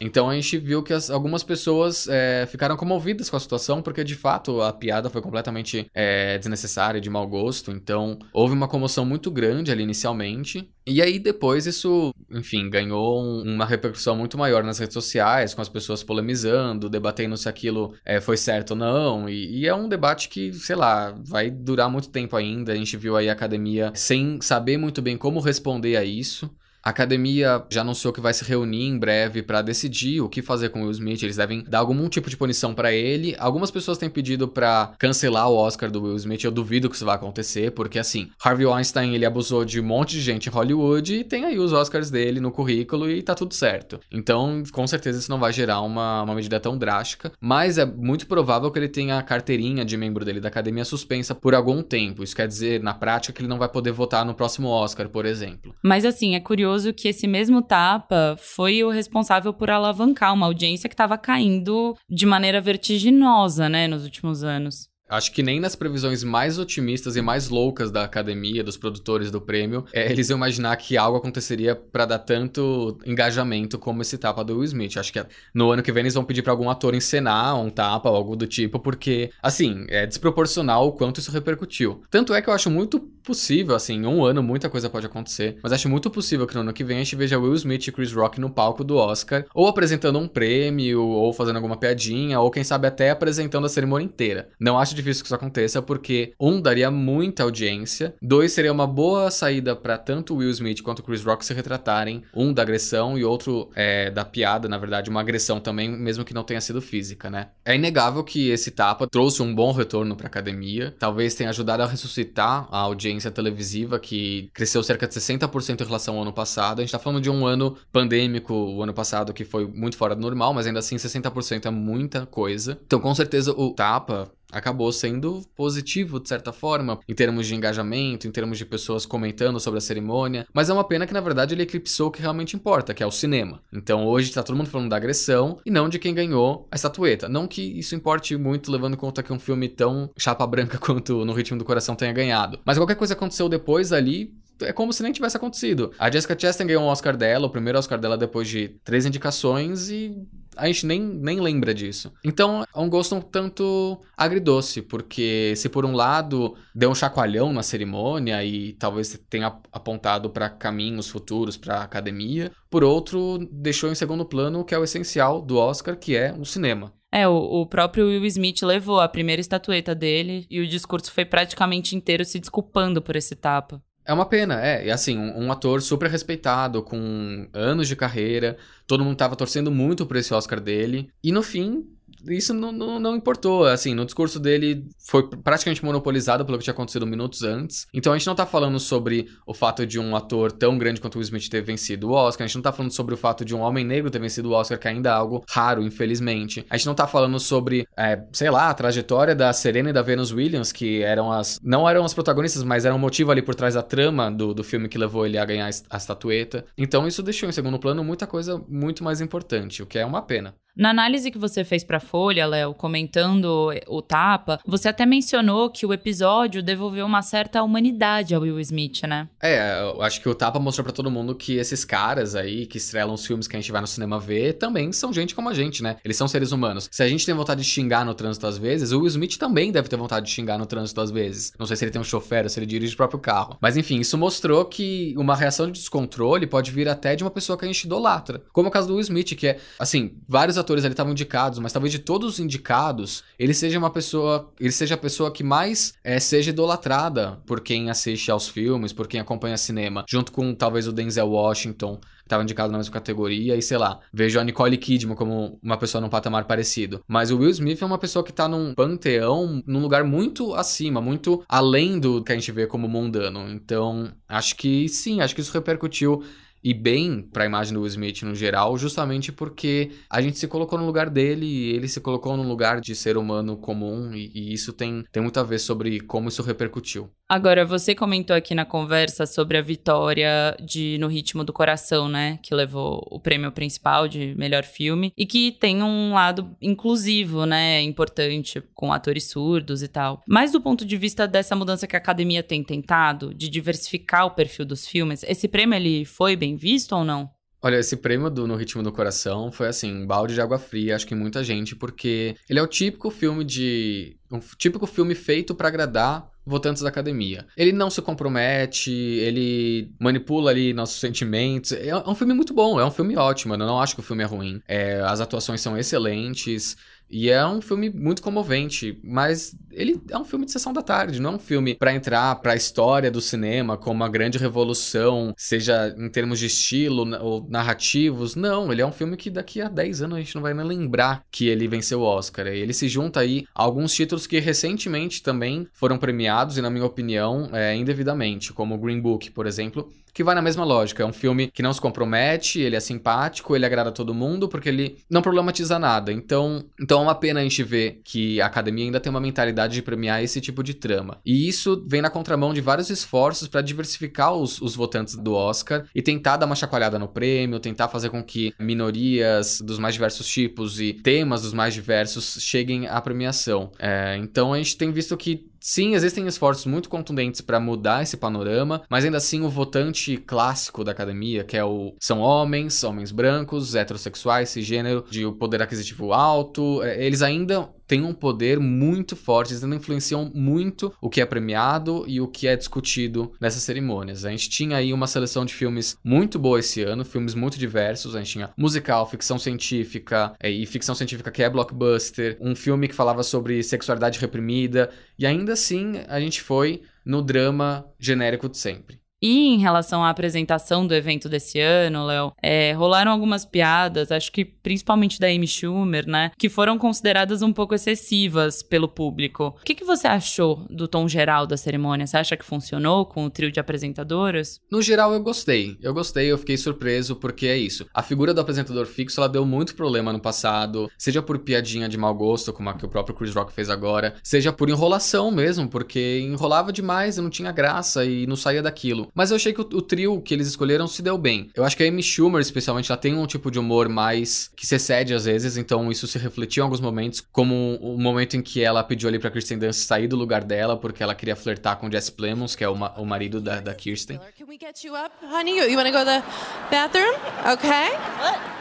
Então 0.00 0.28
a 0.28 0.34
gente 0.34 0.58
viu 0.58 0.82
que 0.82 0.92
as, 0.92 1.10
algumas 1.10 1.42
pessoas 1.42 2.08
é, 2.08 2.46
ficaram 2.46 2.76
comovidas 2.76 3.28
com 3.28 3.36
a 3.36 3.40
situação, 3.40 3.82
porque 3.82 4.04
de 4.04 4.14
fato 4.14 4.62
a 4.62 4.72
piada 4.72 5.10
foi 5.10 5.20
completamente 5.20 5.90
é, 5.94 6.38
desnecessária, 6.38 7.00
de 7.00 7.10
mau 7.10 7.26
gosto. 7.26 7.70
Então 7.70 8.18
houve 8.32 8.54
uma 8.54 8.68
comoção 8.68 9.04
muito 9.04 9.30
grande 9.30 9.70
ali 9.70 9.82
inicialmente. 9.82 10.68
E 10.86 11.02
aí 11.02 11.18
depois 11.18 11.66
isso, 11.66 12.14
enfim, 12.30 12.70
ganhou 12.70 13.22
um, 13.22 13.42
uma 13.42 13.66
repercussão 13.66 14.16
muito 14.16 14.38
maior 14.38 14.64
nas 14.64 14.78
redes 14.78 14.94
sociais, 14.94 15.52
com 15.52 15.60
as 15.60 15.68
pessoas 15.68 16.02
polemizando, 16.02 16.88
debatendo 16.88 17.36
se 17.36 17.46
aquilo 17.46 17.94
é, 18.04 18.20
foi 18.20 18.38
certo 18.38 18.70
ou 18.70 18.76
não. 18.76 19.28
E, 19.28 19.60
e, 19.60 19.66
é 19.66 19.74
um 19.74 19.86
debate 19.86 20.30
que, 20.30 20.52
sei 20.54 20.76
lá, 20.76 21.14
vai 21.26 21.50
durar 21.50 21.90
muito 21.90 22.08
tempo 22.08 22.36
ainda. 22.36 22.72
A 22.72 22.76
gente 22.76 22.96
viu 22.96 23.16
aí 23.16 23.28
a 23.28 23.32
academia 23.32 23.92
sem 23.94 24.40
saber 24.40 24.78
muito 24.78 25.02
bem 25.02 25.18
como 25.18 25.40
responder 25.40 25.96
a 25.96 26.04
isso. 26.04 26.50
A 26.88 26.90
academia 26.90 27.62
já 27.68 27.82
anunciou 27.82 28.14
que 28.14 28.20
vai 28.20 28.32
se 28.32 28.42
reunir 28.42 28.86
em 28.86 28.98
breve 28.98 29.42
para 29.42 29.60
decidir 29.60 30.22
o 30.22 30.28
que 30.28 30.40
fazer 30.40 30.70
com 30.70 30.80
o 30.80 30.82
Will 30.84 30.92
Smith. 30.92 31.22
Eles 31.22 31.36
devem 31.36 31.62
dar 31.68 31.80
algum 31.80 32.08
tipo 32.08 32.30
de 32.30 32.36
punição 32.36 32.72
para 32.72 32.90
ele. 32.90 33.36
Algumas 33.38 33.70
pessoas 33.70 33.98
têm 33.98 34.08
pedido 34.08 34.48
para 34.48 34.94
cancelar 34.98 35.50
o 35.50 35.54
Oscar 35.54 35.90
do 35.90 36.02
Will 36.02 36.16
Smith. 36.16 36.44
Eu 36.44 36.50
duvido 36.50 36.88
que 36.88 36.96
isso 36.96 37.04
vai 37.04 37.16
acontecer, 37.16 37.72
porque 37.72 37.98
assim, 37.98 38.30
Harvey 38.42 38.64
Weinstein 38.64 39.14
ele 39.14 39.26
abusou 39.26 39.66
de 39.66 39.78
um 39.78 39.84
monte 39.84 40.12
de 40.12 40.22
gente 40.22 40.48
em 40.48 40.50
Hollywood 40.50 41.14
e 41.14 41.24
tem 41.24 41.44
aí 41.44 41.58
os 41.58 41.74
Oscars 41.74 42.10
dele 42.10 42.40
no 42.40 42.50
currículo 42.50 43.10
e 43.10 43.20
tá 43.20 43.34
tudo 43.34 43.52
certo. 43.52 44.00
Então, 44.10 44.62
com 44.72 44.86
certeza 44.86 45.18
isso 45.18 45.30
não 45.30 45.38
vai 45.38 45.52
gerar 45.52 45.82
uma, 45.82 46.22
uma 46.22 46.34
medida 46.34 46.58
tão 46.58 46.78
drástica, 46.78 47.30
mas 47.38 47.76
é 47.76 47.84
muito 47.84 48.26
provável 48.26 48.70
que 48.70 48.78
ele 48.78 48.88
tenha 48.88 49.18
a 49.18 49.22
carteirinha 49.22 49.84
de 49.84 49.94
membro 49.98 50.24
dele 50.24 50.40
da 50.40 50.48
academia 50.48 50.86
suspensa 50.86 51.34
por 51.34 51.54
algum 51.54 51.82
tempo. 51.82 52.24
Isso 52.24 52.34
quer 52.34 52.48
dizer, 52.48 52.82
na 52.82 52.94
prática, 52.94 53.34
que 53.34 53.42
ele 53.42 53.48
não 53.48 53.58
vai 53.58 53.68
poder 53.68 53.92
votar 53.92 54.24
no 54.24 54.32
próximo 54.32 54.68
Oscar, 54.68 55.06
por 55.10 55.26
exemplo. 55.26 55.74
Mas 55.82 56.06
assim, 56.06 56.34
é 56.34 56.40
curioso 56.40 56.77
curioso 56.78 56.94
que 56.94 57.08
esse 57.08 57.26
mesmo 57.26 57.60
tapa 57.60 58.36
foi 58.38 58.82
o 58.84 58.90
responsável 58.90 59.52
por 59.52 59.70
alavancar 59.70 60.32
uma 60.32 60.46
audiência 60.46 60.88
que 60.88 60.94
estava 60.94 61.18
caindo 61.18 61.96
de 62.08 62.24
maneira 62.24 62.60
vertiginosa, 62.60 63.68
né, 63.68 63.88
nos 63.88 64.04
últimos 64.04 64.44
anos. 64.44 64.88
Acho 65.08 65.32
que 65.32 65.42
nem 65.42 65.60
nas 65.60 65.74
previsões 65.74 66.22
mais 66.22 66.58
otimistas 66.58 67.16
e 67.16 67.22
mais 67.22 67.48
loucas 67.48 67.90
da 67.90 68.04
academia, 68.04 68.62
dos 68.62 68.76
produtores 68.76 69.30
do 69.30 69.40
prêmio, 69.40 69.84
é, 69.92 70.10
eles 70.12 70.28
iam 70.28 70.36
imaginar 70.36 70.76
que 70.76 70.96
algo 70.96 71.18
aconteceria 71.18 71.74
para 71.74 72.04
dar 72.04 72.18
tanto 72.18 72.98
engajamento 73.06 73.78
como 73.78 74.02
esse 74.02 74.18
tapa 74.18 74.44
do 74.44 74.54
Will 74.54 74.64
Smith. 74.64 74.96
Acho 74.96 75.12
que 75.12 75.24
no 75.54 75.70
ano 75.70 75.82
que 75.82 75.92
vem 75.92 76.02
eles 76.02 76.14
vão 76.14 76.24
pedir 76.24 76.42
para 76.42 76.52
algum 76.52 76.68
ator 76.68 76.94
encenar 76.94 77.58
um 77.58 77.70
tapa 77.70 78.10
ou 78.10 78.16
algo 78.16 78.36
do 78.36 78.46
tipo, 78.46 78.78
porque, 78.78 79.30
assim, 79.42 79.86
é 79.88 80.06
desproporcional 80.06 80.88
o 80.88 80.92
quanto 80.92 81.20
isso 81.20 81.30
repercutiu. 81.30 82.02
Tanto 82.10 82.34
é 82.34 82.42
que 82.42 82.48
eu 82.48 82.54
acho 82.54 82.70
muito 82.70 83.00
possível, 83.28 83.74
assim, 83.74 83.94
em 83.94 84.06
um 84.06 84.24
ano 84.24 84.42
muita 84.42 84.70
coisa 84.70 84.88
pode 84.88 85.04
acontecer, 85.04 85.58
mas 85.62 85.72
acho 85.72 85.88
muito 85.88 86.10
possível 86.10 86.46
que 86.46 86.54
no 86.54 86.60
ano 86.60 86.72
que 86.72 86.82
vem 86.82 86.96
a 86.96 87.00
gente 87.00 87.14
veja 87.14 87.38
Will 87.38 87.54
Smith 87.54 87.86
e 87.86 87.92
Chris 87.92 88.12
Rock 88.12 88.40
no 88.40 88.48
palco 88.48 88.82
do 88.82 88.96
Oscar, 88.96 89.44
ou 89.54 89.68
apresentando 89.68 90.18
um 90.18 90.26
prêmio, 90.26 91.02
ou 91.02 91.32
fazendo 91.32 91.56
alguma 91.56 91.76
piadinha, 91.76 92.40
ou 92.40 92.50
quem 92.50 92.64
sabe 92.64 92.86
até 92.86 93.10
apresentando 93.10 93.66
a 93.66 93.68
cerimônia 93.68 94.06
inteira. 94.06 94.48
Não 94.58 94.78
acho 94.78 94.94
difícil 95.02 95.22
que 95.22 95.28
isso 95.28 95.34
aconteça, 95.34 95.82
porque, 95.82 96.32
um, 96.40 96.60
daria 96.60 96.90
muita 96.90 97.42
audiência, 97.42 98.14
dois, 98.20 98.52
seria 98.52 98.72
uma 98.72 98.86
boa 98.86 99.30
saída 99.30 99.74
para 99.74 99.96
tanto 99.98 100.36
Will 100.36 100.50
Smith 100.50 100.82
quanto 100.82 101.02
Chris 101.02 101.24
Rock 101.24 101.44
se 101.44 101.54
retratarem, 101.54 102.22
um 102.34 102.52
da 102.52 102.62
agressão 102.62 103.18
e 103.18 103.24
outro 103.24 103.70
é, 103.74 104.10
da 104.10 104.24
piada, 104.24 104.68
na 104.68 104.78
verdade, 104.78 105.10
uma 105.10 105.20
agressão 105.20 105.60
também, 105.60 105.88
mesmo 105.88 106.24
que 106.24 106.34
não 106.34 106.44
tenha 106.44 106.60
sido 106.60 106.80
física, 106.80 107.30
né? 107.30 107.48
É 107.64 107.74
inegável 107.74 108.22
que 108.24 108.50
esse 108.50 108.70
tapa 108.70 109.06
trouxe 109.06 109.42
um 109.42 109.54
bom 109.54 109.72
retorno 109.72 110.16
pra 110.16 110.26
academia, 110.26 110.94
talvez 110.98 111.34
tenha 111.34 111.50
ajudado 111.50 111.82
a 111.82 111.86
ressuscitar 111.86 112.68
a 112.70 112.78
audiência 112.78 113.30
televisiva 113.30 113.98
que 113.98 114.50
cresceu 114.52 114.82
cerca 114.82 115.06
de 115.06 115.14
60% 115.14 115.80
em 115.80 115.84
relação 115.84 116.16
ao 116.16 116.22
ano 116.22 116.32
passado. 116.32 116.80
A 116.80 116.82
gente 116.82 116.92
tá 116.92 116.98
falando 116.98 117.22
de 117.22 117.30
um 117.30 117.46
ano 117.46 117.76
pandêmico, 117.92 118.54
o 118.54 118.82
ano 118.82 118.94
passado 118.94 119.32
que 119.32 119.44
foi 119.44 119.66
muito 119.66 119.96
fora 119.96 120.14
do 120.14 120.20
normal, 120.20 120.52
mas 120.54 120.66
ainda 120.66 120.78
assim 120.78 120.96
60% 120.96 121.66
é 121.66 121.70
muita 121.70 122.26
coisa. 122.26 122.78
Então, 122.86 123.00
com 123.00 123.14
certeza 123.14 123.52
o 123.52 123.72
tapa 123.72 124.30
acabou 124.52 124.90
sendo 124.92 125.42
positivo, 125.54 126.20
de 126.20 126.28
certa 126.28 126.52
forma, 126.52 126.98
em 127.08 127.14
termos 127.14 127.46
de 127.46 127.54
engajamento, 127.54 128.26
em 128.26 128.30
termos 128.30 128.58
de 128.58 128.64
pessoas 128.64 129.06
comentando 129.06 129.60
sobre 129.60 129.78
a 129.78 129.80
cerimônia. 129.80 130.46
Mas 130.52 130.70
é 130.70 130.72
uma 130.72 130.84
pena 130.84 131.06
que, 131.06 131.12
na 131.12 131.20
verdade, 131.20 131.54
ele 131.54 131.62
eclipsou 131.62 132.08
o 132.08 132.10
que 132.10 132.20
realmente 132.20 132.56
importa, 132.56 132.94
que 132.94 133.02
é 133.02 133.06
o 133.06 133.10
cinema. 133.10 133.60
Então 133.72 134.06
hoje 134.06 134.32
tá 134.32 134.42
todo 134.42 134.56
mundo 134.56 134.70
falando 134.70 134.90
da 134.90 134.96
agressão 134.96 135.60
e 135.64 135.70
não 135.70 135.88
de 135.88 135.98
quem 135.98 136.14
ganhou 136.14 136.66
a 136.70 136.76
estatueta. 136.76 137.28
Não 137.28 137.46
que 137.46 137.62
isso 137.62 137.94
importe 137.94 138.36
muito, 138.36 138.72
levando 138.72 138.94
em 138.94 138.98
conta 138.98 139.22
que 139.22 139.32
um 139.32 139.38
filme 139.38 139.68
tão 139.68 140.10
chapa 140.16 140.46
branca 140.46 140.78
quanto 140.78 141.24
No 141.24 141.32
Ritmo 141.32 141.58
do 141.58 141.64
Coração 141.64 141.94
tenha 141.94 142.12
ganhado. 142.12 142.58
Mas 142.64 142.78
qualquer 142.78 142.96
coisa 142.96 143.14
aconteceu 143.14 143.48
depois 143.48 143.92
ali, 143.92 144.32
é 144.60 144.72
como 144.72 144.92
se 144.92 145.02
nem 145.02 145.12
tivesse 145.12 145.36
acontecido. 145.36 145.92
A 145.98 146.10
Jessica 146.10 146.36
Chastain 146.38 146.66
ganhou 146.66 146.82
um 146.82 146.86
Oscar 146.86 147.16
dela, 147.16 147.46
o 147.46 147.50
primeiro 147.50 147.78
Oscar 147.78 147.98
dela 147.98 148.16
depois 148.16 148.48
de 148.48 148.68
três 148.84 149.06
indicações 149.06 149.88
e 149.90 150.16
a 150.58 150.66
gente 150.66 150.84
nem, 150.84 151.00
nem 151.00 151.40
lembra 151.40 151.72
disso. 151.72 152.12
Então 152.24 152.64
é 152.74 152.78
um 152.78 152.90
gosto 152.90 153.14
um 153.14 153.20
tanto 153.20 154.00
agridoce, 154.16 154.82
porque 154.82 155.54
se 155.56 155.68
por 155.68 155.84
um 155.84 155.94
lado 155.94 156.54
deu 156.74 156.90
um 156.90 156.94
chacoalhão 156.94 157.52
na 157.52 157.62
cerimônia 157.62 158.44
e 158.44 158.72
talvez 158.74 159.18
tenha 159.30 159.46
apontado 159.72 160.30
para 160.30 160.50
caminhos 160.50 161.08
futuros 161.08 161.56
para 161.56 161.76
a 161.76 161.84
academia, 161.84 162.50
por 162.68 162.84
outro 162.84 163.38
deixou 163.50 163.90
em 163.90 163.94
segundo 163.94 164.24
plano 164.24 164.60
o 164.60 164.64
que 164.64 164.74
é 164.74 164.78
o 164.78 164.84
essencial 164.84 165.40
do 165.40 165.56
Oscar, 165.56 165.96
que 165.96 166.16
é 166.16 166.34
o 166.38 166.44
cinema. 166.44 166.92
É, 167.10 167.26
o, 167.26 167.62
o, 167.62 167.66
próprio 167.66 168.06
Will 168.06 168.26
Smith 168.26 168.62
levou 168.62 169.00
a 169.00 169.08
primeira 169.08 169.40
estatueta 169.40 169.94
dele 169.94 170.46
e 170.50 170.60
o 170.60 170.66
discurso 170.66 171.10
foi 171.10 171.24
praticamente 171.24 171.96
inteiro 171.96 172.22
se 172.24 172.38
desculpando 172.38 173.00
por 173.00 173.16
esse 173.16 173.34
tapa. 173.34 173.82
É 174.08 174.12
uma 174.14 174.24
pena, 174.24 174.64
é. 174.66 174.86
E 174.86 174.90
assim, 174.90 175.18
um, 175.18 175.44
um, 175.44 175.52
ator 175.52 175.82
super 175.82 176.08
respeitado, 176.08 176.82
com 176.82 177.46
anos 177.52 177.86
de 177.86 177.94
carreira, 177.94 178.56
todo 178.86 179.04
mundo 179.04 179.18
tava 179.18 179.36
torcendo 179.36 179.70
muito 179.70 180.06
por 180.06 180.16
esse 180.16 180.32
Oscar 180.32 180.60
dele. 180.60 181.10
E 181.22 181.30
no 181.30 181.42
fim, 181.42 181.86
isso 182.26 182.54
não, 182.54 182.72
não, 182.72 182.98
não, 182.98 183.16
importou. 183.16 183.64
Assim, 183.66 183.94
no 183.94 184.04
discurso 184.04 184.38
dele 184.38 184.86
foi 185.06 185.28
praticamente 185.28 185.84
monopolizado 185.84 186.44
pelo 186.44 186.58
que 186.58 186.64
tinha 186.64 186.72
acontecido 186.72 187.06
minutos 187.06 187.42
antes. 187.42 187.86
Então 187.92 188.12
a 188.12 188.18
gente 188.18 188.26
não 188.26 188.34
tá 188.34 188.46
falando 188.46 188.78
sobre 188.78 189.28
o 189.46 189.54
fato 189.54 189.86
de 189.86 189.98
um 189.98 190.14
ator 190.16 190.52
tão 190.52 190.78
grande 190.78 191.00
quanto 191.00 191.16
o 191.16 191.18
Will 191.18 191.24
Smith 191.24 191.48
ter 191.48 191.62
vencido 191.62 192.08
o 192.08 192.12
Oscar. 192.12 192.44
A 192.44 192.48
gente 192.48 192.56
não 192.56 192.62
tá 192.62 192.72
falando 192.72 192.92
sobre 192.92 193.14
o 193.14 193.16
fato 193.16 193.44
de 193.44 193.54
um 193.54 193.60
homem 193.60 193.84
negro 193.84 194.10
ter 194.10 194.18
vencido 194.18 194.50
o 194.50 194.52
Oscar, 194.52 194.78
que 194.78 194.88
ainda 194.88 195.10
é 195.10 195.12
algo 195.12 195.44
raro, 195.48 195.82
infelizmente. 195.82 196.64
A 196.70 196.76
gente 196.76 196.86
não 196.86 196.94
tá 196.94 197.06
falando 197.06 197.38
sobre, 197.38 197.86
é, 197.96 198.22
sei 198.32 198.50
lá, 198.50 198.70
a 198.70 198.74
trajetória 198.74 199.34
da 199.34 199.52
Serena 199.52 199.90
e 199.90 199.92
da 199.92 200.02
Venus 200.02 200.32
Williams, 200.32 200.72
que 200.72 201.02
eram 201.02 201.30
as. 201.30 201.58
Não 201.62 201.88
eram 201.88 202.04
as 202.04 202.14
protagonistas, 202.14 202.62
mas 202.62 202.84
eram 202.84 202.96
o 202.96 202.98
motivo 202.98 203.30
ali 203.30 203.42
por 203.42 203.54
trás 203.54 203.74
da 203.74 203.82
trama 203.82 204.30
do, 204.30 204.54
do 204.54 204.64
filme 204.64 204.88
que 204.88 204.98
levou 204.98 205.26
ele 205.26 205.38
a 205.38 205.44
ganhar 205.44 205.66
a 205.66 205.96
estatueta. 205.96 206.64
Então 206.76 207.06
isso 207.06 207.22
deixou 207.22 207.48
em 207.48 207.52
segundo 207.52 207.78
plano 207.78 208.02
muita 208.04 208.26
coisa 208.26 208.62
muito 208.68 209.04
mais 209.04 209.20
importante, 209.20 209.82
o 209.82 209.86
que 209.86 209.98
é 209.98 210.06
uma 210.06 210.22
pena. 210.22 210.54
Na 210.78 210.90
análise 210.90 211.32
que 211.32 211.38
você 211.38 211.64
fez 211.64 211.82
para 211.82 211.98
Folha, 211.98 212.46
Léo, 212.46 212.72
comentando 212.72 213.74
o 213.88 214.00
tapa, 214.00 214.60
você 214.64 214.88
até 214.88 215.04
mencionou 215.04 215.70
que 215.70 215.84
o 215.84 215.92
episódio 215.92 216.62
devolveu 216.62 217.04
uma 217.04 217.20
certa 217.20 217.64
humanidade 217.64 218.32
ao 218.32 218.42
Will 218.42 218.60
Smith, 218.60 219.02
né? 219.02 219.28
É, 219.42 219.80
eu 219.80 220.00
acho 220.00 220.20
que 220.20 220.28
o 220.28 220.34
tapa 220.36 220.60
mostrou 220.60 220.84
para 220.84 220.92
todo 220.92 221.10
mundo 221.10 221.34
que 221.34 221.56
esses 221.56 221.84
caras 221.84 222.36
aí 222.36 222.64
que 222.64 222.78
estrelam 222.78 223.12
os 223.12 223.26
filmes 223.26 223.48
que 223.48 223.56
a 223.56 223.60
gente 223.60 223.72
vai 223.72 223.80
no 223.80 223.88
cinema 223.88 224.20
ver 224.20 224.52
também 224.52 224.92
são 224.92 225.12
gente 225.12 225.34
como 225.34 225.48
a 225.48 225.52
gente, 225.52 225.82
né? 225.82 225.96
Eles 226.04 226.16
são 226.16 226.28
seres 226.28 226.52
humanos. 226.52 226.88
Se 226.92 227.02
a 227.02 227.08
gente 227.08 227.26
tem 227.26 227.34
vontade 227.34 227.60
de 227.60 227.66
xingar 227.66 228.04
no 228.04 228.14
trânsito 228.14 228.46
às 228.46 228.56
vezes, 228.56 228.92
o 228.92 228.98
Will 229.00 229.08
Smith 229.08 229.36
também 229.36 229.72
deve 229.72 229.88
ter 229.88 229.96
vontade 229.96 230.26
de 230.26 230.32
xingar 230.32 230.58
no 230.58 230.66
trânsito 230.66 231.00
às 231.00 231.10
vezes. 231.10 231.52
Não 231.58 231.66
sei 231.66 231.76
se 231.76 231.86
ele 231.86 231.90
tem 231.90 232.00
um 232.00 232.04
chofer 232.04 232.44
ou 232.44 232.48
se 232.48 232.60
ele 232.60 232.66
dirige 232.66 232.94
o 232.94 232.96
próprio 232.96 233.18
carro. 233.18 233.58
Mas 233.60 233.76
enfim, 233.76 233.98
isso 233.98 234.16
mostrou 234.16 234.64
que 234.64 235.12
uma 235.16 235.34
reação 235.34 235.66
de 235.66 235.72
descontrole 235.72 236.46
pode 236.46 236.70
vir 236.70 236.88
até 236.88 237.16
de 237.16 237.24
uma 237.24 237.32
pessoa 237.32 237.58
que 237.58 237.64
a 237.64 237.68
gente 237.68 237.82
idolatra. 237.82 238.44
Como 238.52 238.68
o 238.68 238.70
caso 238.70 238.86
do 238.86 238.94
Will 238.94 239.00
Smith, 239.00 239.34
que 239.34 239.48
é, 239.48 239.58
assim, 239.76 240.12
vários 240.28 240.56
atores 240.56 240.67
atores 240.68 240.84
ali 240.84 240.92
estavam 240.92 241.12
indicados, 241.12 241.58
mas 241.58 241.72
talvez 241.72 241.90
de 241.90 241.98
todos 241.98 242.34
os 242.34 242.40
indicados, 242.40 243.24
ele 243.38 243.54
seja 243.54 243.78
uma 243.78 243.90
pessoa, 243.90 244.52
ele 244.60 244.70
seja 244.70 244.94
a 244.94 244.98
pessoa 244.98 245.32
que 245.32 245.42
mais 245.42 245.94
é, 246.04 246.20
seja 246.20 246.50
idolatrada 246.50 247.40
por 247.46 247.60
quem 247.60 247.88
assiste 247.88 248.30
aos 248.30 248.46
filmes, 248.46 248.92
por 248.92 249.08
quem 249.08 249.18
acompanha 249.18 249.56
cinema, 249.56 250.04
junto 250.06 250.30
com 250.30 250.54
talvez 250.54 250.86
o 250.86 250.92
Denzel 250.92 251.30
Washington, 251.30 251.98
estava 252.22 252.42
indicado 252.42 252.70
na 252.70 252.76
mesma 252.76 252.92
categoria, 252.92 253.56
e 253.56 253.62
sei 253.62 253.78
lá, 253.78 254.00
vejo 254.12 254.38
a 254.38 254.44
Nicole 254.44 254.76
Kidman 254.76 255.16
como 255.16 255.58
uma 255.62 255.78
pessoa 255.78 256.02
num 256.02 256.10
patamar 256.10 256.44
parecido. 256.44 257.02
Mas 257.08 257.30
o 257.30 257.38
Will 257.38 257.48
Smith 257.50 257.80
é 257.80 257.86
uma 257.86 257.96
pessoa 257.96 258.22
que 258.22 258.32
tá 258.32 258.46
num 258.46 258.74
panteão, 258.74 259.62
num 259.66 259.80
lugar 259.80 260.04
muito 260.04 260.54
acima, 260.54 261.00
muito 261.00 261.42
além 261.48 261.98
do 261.98 262.22
que 262.22 262.30
a 262.30 262.34
gente 262.34 262.52
vê 262.52 262.66
como 262.66 262.86
mundano. 262.86 263.48
Então, 263.50 264.12
acho 264.28 264.56
que 264.56 264.86
sim, 264.90 265.22
acho 265.22 265.34
que 265.34 265.40
isso 265.40 265.54
repercutiu 265.54 266.22
e 266.62 266.74
bem 266.74 267.22
para 267.22 267.44
a 267.44 267.46
imagem 267.46 267.74
do 267.74 267.80
Will 267.80 267.88
Smith 267.88 268.22
no 268.22 268.34
geral, 268.34 268.76
justamente 268.76 269.32
porque 269.32 269.90
a 270.10 270.20
gente 270.20 270.38
se 270.38 270.48
colocou 270.48 270.78
no 270.78 270.86
lugar 270.86 271.10
dele 271.10 271.46
e 271.46 271.70
ele 271.74 271.88
se 271.88 272.00
colocou 272.00 272.36
no 272.36 272.42
lugar 272.42 272.80
de 272.80 272.94
ser 272.94 273.16
humano 273.16 273.56
comum 273.56 274.12
e, 274.14 274.30
e 274.34 274.52
isso 274.52 274.72
tem, 274.72 275.04
tem 275.12 275.22
muito 275.22 275.38
a 275.38 275.42
ver 275.42 275.58
sobre 275.58 276.00
como 276.00 276.28
isso 276.28 276.42
repercutiu. 276.42 277.10
Agora, 277.28 277.62
você 277.62 277.94
comentou 277.94 278.34
aqui 278.34 278.54
na 278.54 278.64
conversa 278.64 279.26
sobre 279.26 279.58
a 279.58 279.60
vitória 279.60 280.56
de 280.64 280.96
No 280.98 281.08
Ritmo 281.08 281.44
do 281.44 281.52
Coração, 281.52 282.08
né? 282.08 282.38
Que 282.42 282.54
levou 282.54 283.06
o 283.10 283.20
prêmio 283.20 283.52
principal 283.52 284.08
de 284.08 284.34
melhor 284.38 284.64
filme 284.64 285.12
e 285.14 285.26
que 285.26 285.52
tem 285.52 285.82
um 285.82 286.14
lado 286.14 286.56
inclusivo, 286.62 287.44
né? 287.44 287.82
Importante, 287.82 288.62
com 288.72 288.94
atores 288.94 289.28
surdos 289.28 289.82
e 289.82 289.88
tal. 289.88 290.22
Mas 290.26 290.52
do 290.52 290.60
ponto 290.60 290.86
de 290.86 290.96
vista 290.96 291.28
dessa 291.28 291.54
mudança 291.54 291.86
que 291.86 291.94
a 291.94 291.98
academia 291.98 292.42
tem 292.42 292.64
tentado, 292.64 293.34
de 293.34 293.50
diversificar 293.50 294.24
o 294.24 294.30
perfil 294.30 294.64
dos 294.64 294.86
filmes, 294.86 295.22
esse 295.24 295.46
prêmio 295.46 295.76
ele 295.76 296.06
foi 296.06 296.34
bem 296.34 296.47
visto 296.56 296.92
ou 296.92 297.04
não? 297.04 297.30
Olha, 297.60 297.76
esse 297.76 297.96
prêmio 297.96 298.30
do 298.30 298.46
No 298.46 298.54
Ritmo 298.54 298.84
do 298.84 298.92
Coração 298.92 299.50
foi 299.50 299.66
assim, 299.66 299.92
um 299.92 300.06
balde 300.06 300.34
de 300.34 300.40
água 300.40 300.60
fria, 300.60 300.94
acho 300.94 301.06
que 301.06 301.14
muita 301.14 301.42
gente, 301.42 301.74
porque 301.74 302.36
ele 302.48 302.58
é 302.60 302.62
o 302.62 302.68
típico 302.68 303.10
filme 303.10 303.44
de. 303.44 304.16
um 304.30 304.38
típico 304.56 304.86
filme 304.86 305.14
feito 305.14 305.54
para 305.56 305.66
agradar 305.66 306.30
votantes 306.46 306.82
da 306.82 306.88
academia. 306.88 307.46
Ele 307.56 307.72
não 307.72 307.90
se 307.90 308.00
compromete, 308.00 308.92
ele 308.92 309.92
manipula 309.98 310.52
ali 310.52 310.72
nossos 310.72 311.00
sentimentos. 311.00 311.72
É, 311.72 311.88
é 311.88 311.96
um 311.96 312.14
filme 312.14 312.32
muito 312.32 312.54
bom, 312.54 312.78
é 312.78 312.84
um 312.84 312.92
filme 312.92 313.16
ótimo, 313.16 313.54
eu 313.54 313.58
não 313.58 313.80
acho 313.80 313.94
que 313.94 314.00
o 314.00 314.04
filme 314.04 314.22
é 314.22 314.26
ruim. 314.26 314.62
É, 314.66 315.00
as 315.00 315.20
atuações 315.20 315.60
são 315.60 315.76
excelentes. 315.76 316.76
E 317.10 317.30
é 317.30 317.44
um 317.46 317.60
filme 317.60 317.90
muito 317.90 318.22
comovente, 318.22 318.98
mas 319.02 319.56
ele 319.72 320.00
é 320.10 320.18
um 320.18 320.24
filme 320.24 320.44
de 320.44 320.52
sessão 320.52 320.72
da 320.72 320.82
tarde, 320.82 321.20
não 321.20 321.32
é 321.32 321.34
um 321.36 321.38
filme 321.38 321.74
para 321.74 321.94
entrar 321.94 322.34
para 322.36 322.52
a 322.52 322.56
história 322.56 323.10
do 323.10 323.20
cinema 323.20 323.76
como 323.76 323.96
uma 323.96 324.08
grande 324.08 324.38
revolução, 324.38 325.32
seja 325.36 325.94
em 325.96 326.08
termos 326.08 326.38
de 326.38 326.46
estilo 326.46 327.08
ou 327.20 327.46
narrativos. 327.48 328.34
Não, 328.34 328.70
ele 328.72 328.82
é 328.82 328.86
um 328.86 328.92
filme 328.92 329.16
que 329.16 329.30
daqui 329.30 329.60
a 329.60 329.68
10 329.68 330.02
anos 330.02 330.18
a 330.18 330.20
gente 330.20 330.34
não 330.34 330.42
vai 330.42 330.52
nem 330.52 330.66
lembrar 330.66 331.22
que 331.30 331.48
ele 331.48 331.68
venceu 331.68 332.00
o 332.00 332.04
Oscar. 332.04 332.46
E 332.48 332.58
ele 332.58 332.72
se 332.72 332.88
junta 332.88 333.20
aí 333.20 333.46
a 333.54 333.62
alguns 333.62 333.94
títulos 333.94 334.26
que 334.26 334.38
recentemente 334.38 335.22
também 335.22 335.66
foram 335.72 335.98
premiados 335.98 336.58
e, 336.58 336.62
na 336.62 336.70
minha 336.70 336.84
opinião, 336.84 337.48
é, 337.52 337.74
indevidamente, 337.74 338.52
como 338.52 338.78
Green 338.78 339.00
Book, 339.00 339.30
por 339.30 339.46
exemplo, 339.46 339.88
que 340.18 340.24
vai 340.24 340.34
na 340.34 340.42
mesma 340.42 340.64
lógica. 340.64 341.04
É 341.04 341.06
um 341.06 341.12
filme 341.12 341.46
que 341.46 341.62
não 341.62 341.72
se 341.72 341.80
compromete, 341.80 342.58
ele 342.58 342.74
é 342.74 342.80
simpático, 342.80 343.54
ele 343.54 343.64
agrada 343.64 343.92
todo 343.92 344.12
mundo, 344.12 344.48
porque 344.48 344.68
ele 344.68 344.98
não 345.08 345.22
problematiza 345.22 345.78
nada. 345.78 346.12
Então, 346.12 346.64
então 346.80 346.98
é 346.98 347.02
uma 347.04 347.14
pena 347.14 347.38
a 347.38 347.42
gente 347.44 347.62
ver 347.62 348.00
que 348.02 348.40
a 348.40 348.46
academia 348.46 348.84
ainda 348.84 348.98
tem 348.98 349.10
uma 349.10 349.20
mentalidade 349.20 349.74
de 349.74 349.80
premiar 349.80 350.20
esse 350.20 350.40
tipo 350.40 350.60
de 350.64 350.74
trama. 350.74 351.20
E 351.24 351.46
isso 351.46 351.84
vem 351.86 352.02
na 352.02 352.10
contramão 352.10 352.52
de 352.52 352.60
vários 352.60 352.90
esforços 352.90 353.46
para 353.46 353.60
diversificar 353.60 354.34
os, 354.34 354.60
os 354.60 354.74
votantes 354.74 355.14
do 355.14 355.34
Oscar 355.34 355.84
e 355.94 356.02
tentar 356.02 356.36
dar 356.36 356.46
uma 356.46 356.56
chacoalhada 356.56 356.98
no 356.98 357.06
prêmio, 357.06 357.60
tentar 357.60 357.86
fazer 357.86 358.10
com 358.10 358.20
que 358.20 358.52
minorias 358.58 359.60
dos 359.60 359.78
mais 359.78 359.94
diversos 359.94 360.26
tipos 360.26 360.80
e 360.80 360.94
temas 360.94 361.42
dos 361.42 361.52
mais 361.52 361.72
diversos 361.74 362.38
cheguem 362.40 362.88
à 362.88 363.00
premiação. 363.00 363.70
É, 363.78 364.16
então 364.16 364.52
a 364.52 364.58
gente 364.58 364.76
tem 364.76 364.90
visto 364.90 365.16
que 365.16 365.47
Sim, 365.60 365.94
existem 365.94 366.26
esforços 366.26 366.66
muito 366.66 366.88
contundentes 366.88 367.40
para 367.40 367.58
mudar 367.58 368.02
esse 368.02 368.16
panorama, 368.16 368.82
mas 368.88 369.04
ainda 369.04 369.16
assim 369.16 369.42
o 369.42 369.50
votante 369.50 370.16
clássico 370.16 370.84
da 370.84 370.92
academia, 370.92 371.44
que 371.44 371.56
é 371.56 371.64
o 371.64 371.94
são 372.00 372.20
homens, 372.20 372.82
homens 372.84 373.10
brancos, 373.10 373.74
heterossexuais, 373.74 374.48
cisgênero, 374.48 375.04
de 375.10 375.30
poder 375.32 375.62
aquisitivo 375.62 376.12
alto, 376.12 376.82
é, 376.82 377.04
eles 377.04 377.22
ainda 377.22 377.68
têm 377.88 378.04
um 378.04 378.12
poder 378.12 378.60
muito 378.60 379.16
forte, 379.16 379.52
eles 379.52 379.62
influenciam 379.64 380.30
muito 380.34 380.94
o 381.00 381.08
que 381.08 381.20
é 381.20 381.26
premiado 381.26 382.04
e 382.06 382.20
o 382.20 382.28
que 382.28 382.46
é 382.46 382.54
discutido 382.54 383.32
nessas 383.40 383.62
cerimônias. 383.62 384.24
A 384.24 384.30
gente 384.30 384.50
tinha 384.50 384.76
aí 384.76 384.92
uma 384.92 385.06
seleção 385.06 385.44
de 385.44 385.54
filmes 385.54 385.96
muito 386.04 386.38
boa 386.38 386.60
esse 386.60 386.82
ano, 386.82 387.04
filmes 387.04 387.34
muito 387.34 387.58
diversos, 387.58 388.14
a 388.14 388.18
gente 388.18 388.32
tinha 388.32 388.50
musical, 388.56 389.08
ficção 389.08 389.38
científica 389.38 390.34
é, 390.38 390.50
e 390.50 390.66
ficção 390.66 390.94
científica 390.94 391.30
que 391.30 391.42
é 391.42 391.48
blockbuster, 391.48 392.36
um 392.40 392.54
filme 392.54 392.86
que 392.86 392.94
falava 392.94 393.22
sobre 393.22 393.62
sexualidade 393.62 394.20
reprimida 394.20 394.90
e 395.18 395.26
ainda 395.26 395.54
assim 395.54 396.02
a 396.08 396.20
gente 396.20 396.42
foi 396.42 396.82
no 397.04 397.22
drama 397.22 397.86
genérico 397.98 398.48
de 398.48 398.58
sempre. 398.58 399.00
E 399.20 399.48
em 399.48 399.58
relação 399.58 400.04
à 400.04 400.10
apresentação 400.10 400.86
do 400.86 400.94
evento 400.94 401.28
desse 401.28 401.58
ano, 401.60 402.06
Léo, 402.06 402.32
é, 402.40 402.72
rolaram 402.72 403.10
algumas 403.10 403.44
piadas, 403.44 404.12
acho 404.12 404.30
que 404.30 404.44
principalmente 404.44 405.18
da 405.18 405.26
Amy 405.26 405.46
Schumer, 405.46 406.06
né? 406.06 406.30
Que 406.38 406.48
foram 406.48 406.78
consideradas 406.78 407.42
um 407.42 407.52
pouco 407.52 407.74
excessivas 407.74 408.62
pelo 408.62 408.88
público. 408.88 409.56
O 409.60 409.64
que, 409.64 409.74
que 409.74 409.84
você 409.84 410.06
achou 410.06 410.64
do 410.70 410.86
tom 410.86 411.08
geral 411.08 411.46
da 411.46 411.56
cerimônia? 411.56 412.06
Você 412.06 412.16
acha 412.16 412.36
que 412.36 412.44
funcionou 412.44 413.06
com 413.06 413.24
o 413.24 413.30
trio 413.30 413.50
de 413.50 413.58
apresentadoras? 413.58 414.60
No 414.70 414.80
geral, 414.80 415.12
eu 415.12 415.22
gostei. 415.22 415.76
Eu 415.82 415.92
gostei, 415.92 416.30
eu 416.30 416.38
fiquei 416.38 416.56
surpreso, 416.56 417.16
porque 417.16 417.46
é 417.46 417.58
isso. 417.58 417.86
A 417.92 418.02
figura 418.02 418.32
do 418.32 418.40
apresentador 418.40 418.86
fixo, 418.86 419.20
ela 419.20 419.28
deu 419.28 419.44
muito 419.44 419.74
problema 419.74 420.12
no 420.12 420.20
passado, 420.20 420.88
seja 420.96 421.20
por 421.20 421.38
piadinha 421.40 421.88
de 421.88 421.98
mau 421.98 422.14
gosto, 422.14 422.52
como 422.52 422.70
a 422.70 422.74
que 422.74 422.86
o 422.86 422.88
próprio 422.88 423.16
Chris 423.16 423.34
Rock 423.34 423.52
fez 423.52 423.68
agora, 423.68 424.14
seja 424.22 424.52
por 424.52 424.68
enrolação 424.68 425.30
mesmo, 425.30 425.68
porque 425.68 426.20
enrolava 426.20 426.72
demais 426.72 427.16
e 427.16 427.20
não 427.20 427.30
tinha 427.30 427.50
graça 427.50 428.04
e 428.04 428.26
não 428.26 428.36
saía 428.36 428.62
daquilo. 428.62 429.07
Mas 429.14 429.30
eu 429.30 429.36
achei 429.36 429.52
que 429.52 429.60
o, 429.60 429.64
o, 429.64 429.82
trio 429.82 430.20
que 430.20 430.34
eles 430.34 430.46
escolheram 430.46 430.86
se 430.86 431.02
deu 431.02 431.18
bem. 431.18 431.50
Eu 431.54 431.64
acho 431.64 431.76
que 431.76 431.82
a 431.82 431.88
Amy 431.88 432.02
Schumer, 432.02 432.40
especialmente, 432.40 432.90
ela 432.90 433.00
tem 433.00 433.14
um 433.14 433.26
tipo 433.26 433.50
de 433.50 433.58
humor 433.58 433.88
mais 433.88 434.50
que 434.56 434.66
se 434.66 434.74
excede 434.74 435.14
às 435.14 435.24
vezes, 435.24 435.56
então 435.56 435.90
isso 435.90 436.06
se 436.06 436.18
refletiu 436.18 436.62
em 436.62 436.64
alguns 436.64 436.80
momentos, 436.80 437.22
como 437.32 437.76
o 437.80 437.98
momento 437.98 438.36
em 438.36 438.42
que 438.42 438.62
ela 438.62 438.82
pediu 438.82 439.08
ali 439.08 439.18
pra 439.18 439.30
Kirsten 439.30 439.58
Dunst 439.58 439.86
sair 439.86 440.06
do 440.06 440.16
lugar 440.16 440.44
dela 440.44 440.76
porque 440.76 441.02
ela 441.02 441.14
queria 441.14 441.36
flertar 441.36 441.76
com 441.76 441.90
Jesse 441.90 442.12
Plemons, 442.12 442.54
que 442.54 442.64
é 442.64 442.68
o, 442.68 442.74
o 442.74 443.04
marido 443.04 443.40
da, 443.40 443.60
da 443.60 443.74
Kirsten. 443.74 444.18
Can 444.38 444.46
we 444.46 444.58
get 444.60 444.84
you 444.84 444.94
up, 444.94 445.12
honey? 445.22 445.56
You, 445.56 445.68
you 445.68 445.76
wanna 445.76 445.90
go 445.90 445.98
to 445.98 446.04
the 446.04 446.22
bathroom? 446.70 447.14
Okay. 447.52 447.90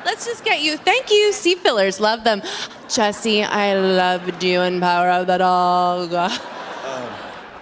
Let's 0.05 0.25
just 0.25 0.43
get 0.43 0.61
you. 0.61 0.77
Thank 0.77 1.11
you, 1.11 1.33
sea 1.33 1.55
fillers. 1.55 1.99
Love 1.99 2.23
them. 2.23 2.41
Jesse, 2.87 3.43
I 3.43 3.73
loved 3.73 4.43
you 4.43 4.61
in 4.61 4.79
Power 4.79 5.09
of 5.09 5.27
the 5.27 5.37
Dog. 5.37 6.13
Um, 6.13 6.31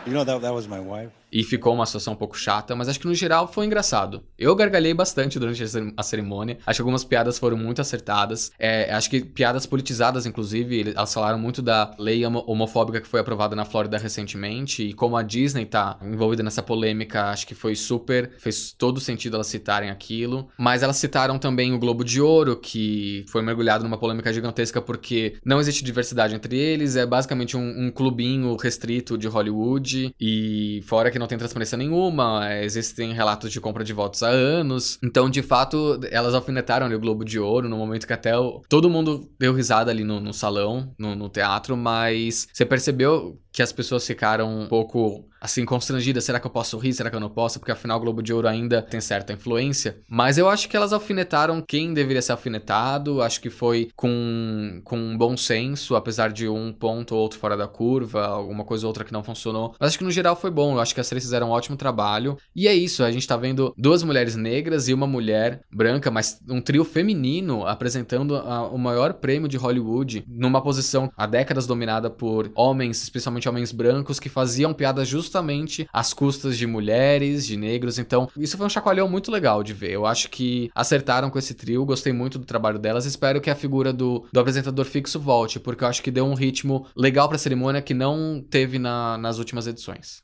you 0.06 0.13
know 0.13 0.24
that 0.24 0.41
that 0.41 0.54
was 0.54 0.67
my 0.67 0.80
wife 0.80 1.14
e 1.36 1.43
ficou 1.43 1.74
uma 1.74 1.86
situação 1.86 2.13
um 2.13 2.15
pouco 2.15 2.38
chata, 2.38 2.74
mas 2.78 2.88
acho 2.88 2.98
que 2.98 3.08
no 3.08 3.13
geral 3.13 3.45
foi 3.45 3.65
engraçado. 3.65 4.24
Eu 4.39 4.56
gargalhei 4.56 4.93
bastante 4.93 5.38
durante 5.38 5.62
a 5.98 6.02
cerimônia, 6.02 6.60
acho 6.65 6.78
que 6.78 6.82
algumas 6.82 7.04
piadas 7.04 7.38
foram 7.38 7.58
muito 7.58 7.82
acertadas, 7.82 8.54
é, 8.58 8.93
acho 8.93 9.10
que 9.10 9.19
piadas 9.19 9.65
politizadas, 9.65 10.26
inclusive, 10.26 10.93
elas 10.95 11.13
falaram 11.13 11.38
muito 11.38 11.62
da 11.62 11.93
lei 12.00 12.26
homofóbica 12.26 13.02
que 13.02 13.08
foi 13.08 13.19
aprovada 13.19 13.54
na 13.54 13.65
Flórida 13.65 13.98
recentemente. 13.98 14.84
E 14.84 14.93
como 14.93 15.17
a 15.17 15.24
Disney 15.24 15.65
tá 15.65 16.00
envolvida 16.02 16.41
nessa 16.41 16.63
polêmica, 16.63 17.26
acho 17.26 17.45
que 17.45 17.54
foi 17.54 17.76
super, 17.76 18.32
fez 18.38 18.71
todo 18.71 19.02
sentido 19.02 19.36
elas 19.36 19.48
citarem 19.48 19.89
aquilo, 19.89 20.48
mas 20.58 20.84
elas 20.84 20.95
citaram 20.95 21.38
também 21.38 21.74
o 21.74 21.80
Globo 21.80 22.06
de 22.06 22.21
Ouro, 22.21 22.56
que 22.56 23.26
foi 23.28 23.41
mergulhado 23.41 23.84
numa 23.84 23.98
polêmica 23.98 24.32
gigantesca 24.32 24.82
porque 24.82 25.36
não 25.43 25.60
existe 25.60 25.84
diversidade 25.84 26.34
entre 26.34 26.58
eles, 26.58 26.95
é 26.95 27.06
basicamente 27.06 27.58
um, 27.58 27.88
um 27.88 27.91
clubinho 27.91 28.56
restrito 28.56 29.17
de 29.17 29.28
Hollywood. 29.28 30.15
E 30.17 30.82
fora 30.86 31.12
que 31.12 31.19
não 31.19 31.25
não 31.26 31.30
tem 31.30 31.38
transparência 31.38 31.78
nenhuma, 31.78 32.56
existem 32.62 33.12
relatos 33.12 33.52
de 33.52 33.60
compra 33.60 33.84
de 33.84 33.94
votos 33.94 34.22
há 34.24 34.30
anos. 34.30 34.98
Então, 35.04 35.30
de 35.30 35.42
fato, 35.42 36.00
elas 36.12 36.34
alfinetaram 36.34 36.86
ali 36.86 36.96
o 36.96 37.00
Globo 37.00 37.26
de 37.26 37.40
Ouro 37.40 37.68
no 37.68 37.78
momento 37.78 38.08
que 38.08 38.14
até 38.14 38.38
o... 38.38 38.62
todo 38.70 38.90
mundo 38.90 39.30
deu 39.40 39.54
risada 39.54 39.92
ali 39.92 40.04
no, 40.04 40.20
no 40.20 40.34
salão, 40.34 40.94
no, 40.98 41.16
no 41.16 41.28
teatro, 41.28 41.76
mas 41.76 42.48
você 42.54 42.66
percebeu 42.66 43.40
que 43.52 43.62
as 43.62 43.72
pessoas 43.72 44.06
ficaram 44.06 44.60
um 44.60 44.68
pouco 44.68 45.26
assim 45.45 45.63
constrangidas, 45.63 46.23
será 46.23 46.39
que 46.39 46.47
eu 46.47 46.51
posso 46.51 46.77
rir, 46.77 46.93
será 46.93 47.10
que 47.10 47.15
eu 47.15 47.19
não 47.19 47.29
posso? 47.29 47.60
Porque 47.60 47.71
afinal 47.71 47.97
o 47.97 48.01
Globo 48.01 48.21
de 48.21 48.34
Ouro 48.34 48.47
ainda 48.47 48.81
tem 48.81 48.99
certa 48.99 49.31
influência. 49.31 49.97
Mas 50.10 50.38
eu 50.38 50.49
acho 50.49 50.67
que 50.67 50.75
elas 50.75 50.91
alfinetaram 50.91 51.62
quem 51.62 51.93
deveria 51.93 52.21
ser 52.21 52.34
alfinetado, 52.34 53.21
acho 53.21 53.39
que 53.39 53.49
foi 53.49 53.89
com, 53.95 54.81
com 54.84 54.97
um 54.97 55.17
bom 55.17 55.38
senso, 55.38 55.95
apesar 55.95 56.31
de 56.31 56.47
um 56.47 56.73
ponto 56.73 57.15
ou 57.15 57.21
outro 57.21 57.39
fora 57.39 57.55
da 57.55 57.67
curva, 57.67 58.25
alguma 58.25 58.63
coisa 58.63 58.86
ou 58.86 58.89
outra 58.89 59.03
que 59.03 59.13
não 59.13 59.23
funcionou. 59.23 59.75
Mas 59.79 59.89
acho 59.89 59.97
que 59.97 60.03
no 60.03 60.12
geral 60.12 60.36
foi 60.36 60.51
bom, 60.51 60.73
eu 60.73 60.81
acho 60.81 60.93
que 60.93 61.01
as 61.01 61.08
três 61.08 61.23
fizeram 61.23 61.49
um 61.49 61.51
ótimo 61.51 61.77
trabalho. 61.77 62.38
E 62.55 62.67
é 62.67 62.73
isso, 62.73 63.03
a 63.03 63.12
gente 63.12 63.27
tá 63.27 63.38
vendo 63.38 63.73
duas 63.77 64.03
mulheres 64.03 64.36
negras 64.36 64.88
e 64.88 64.93
uma 64.93 65.08
mulher 65.08 65.62
branca, 65.71 66.10
mas 66.10 66.39
um 66.49 66.60
trio 66.60 66.84
feminino 66.84 67.65
apresentando 67.65 68.36
a, 68.36 68.67
o 68.67 68.77
maior 68.77 69.13
prêmio 69.13 69.47
de 69.47 69.58
Hollywood 69.58 70.25
numa 70.27 70.62
posição 70.62 71.12
há 71.15 71.25
décadas 71.25 71.67
dominada 71.67 72.10
por 72.10 72.51
homens, 72.55 73.03
especialmente 73.03 73.47
homens 73.47 73.71
brancos 73.71 74.19
que 74.19 74.29
faziam 74.29 74.73
piadas 74.73 75.08
justamente 75.36 75.88
às 75.91 76.13
custas 76.13 76.58
de 76.58 76.65
mulheres, 76.65 77.45
de 77.45 77.58
negros. 77.58 78.00
Então, 78.00 78.30
isso 78.38 78.58
foi 78.58 78.65
um 78.65 78.69
chacoalhão 78.69 79.10
muito 79.10 79.32
legal 79.32 79.63
de 79.63 79.74
ver. 79.74 79.91
Eu 79.91 80.06
acho 80.06 80.30
que 80.30 80.69
acertaram 80.74 81.30
com 81.30 81.38
esse 81.38 81.54
trio, 81.54 81.86
gostei 81.86 82.13
muito 82.13 82.39
do 82.39 82.45
trabalho 82.45 82.80
delas. 82.80 83.06
Espero 83.06 83.41
que 83.41 83.50
a 83.50 83.56
figura 83.56 83.91
do, 83.91 84.26
do 84.32 84.39
apresentador 84.39 84.86
fixo 84.86 85.19
volte, 85.19 85.60
porque 85.60 85.84
eu 85.84 85.88
acho 85.88 86.02
que 86.02 86.12
deu 86.12 86.26
um 86.26 86.34
ritmo 86.34 86.88
legal 86.95 87.28
pra 87.28 87.38
cerimônia 87.38 87.82
que 87.82 87.93
não 87.93 88.43
teve 88.50 88.80
na, 88.80 89.17
nas 89.17 89.38
últimas 89.38 89.67
edições. 89.67 90.24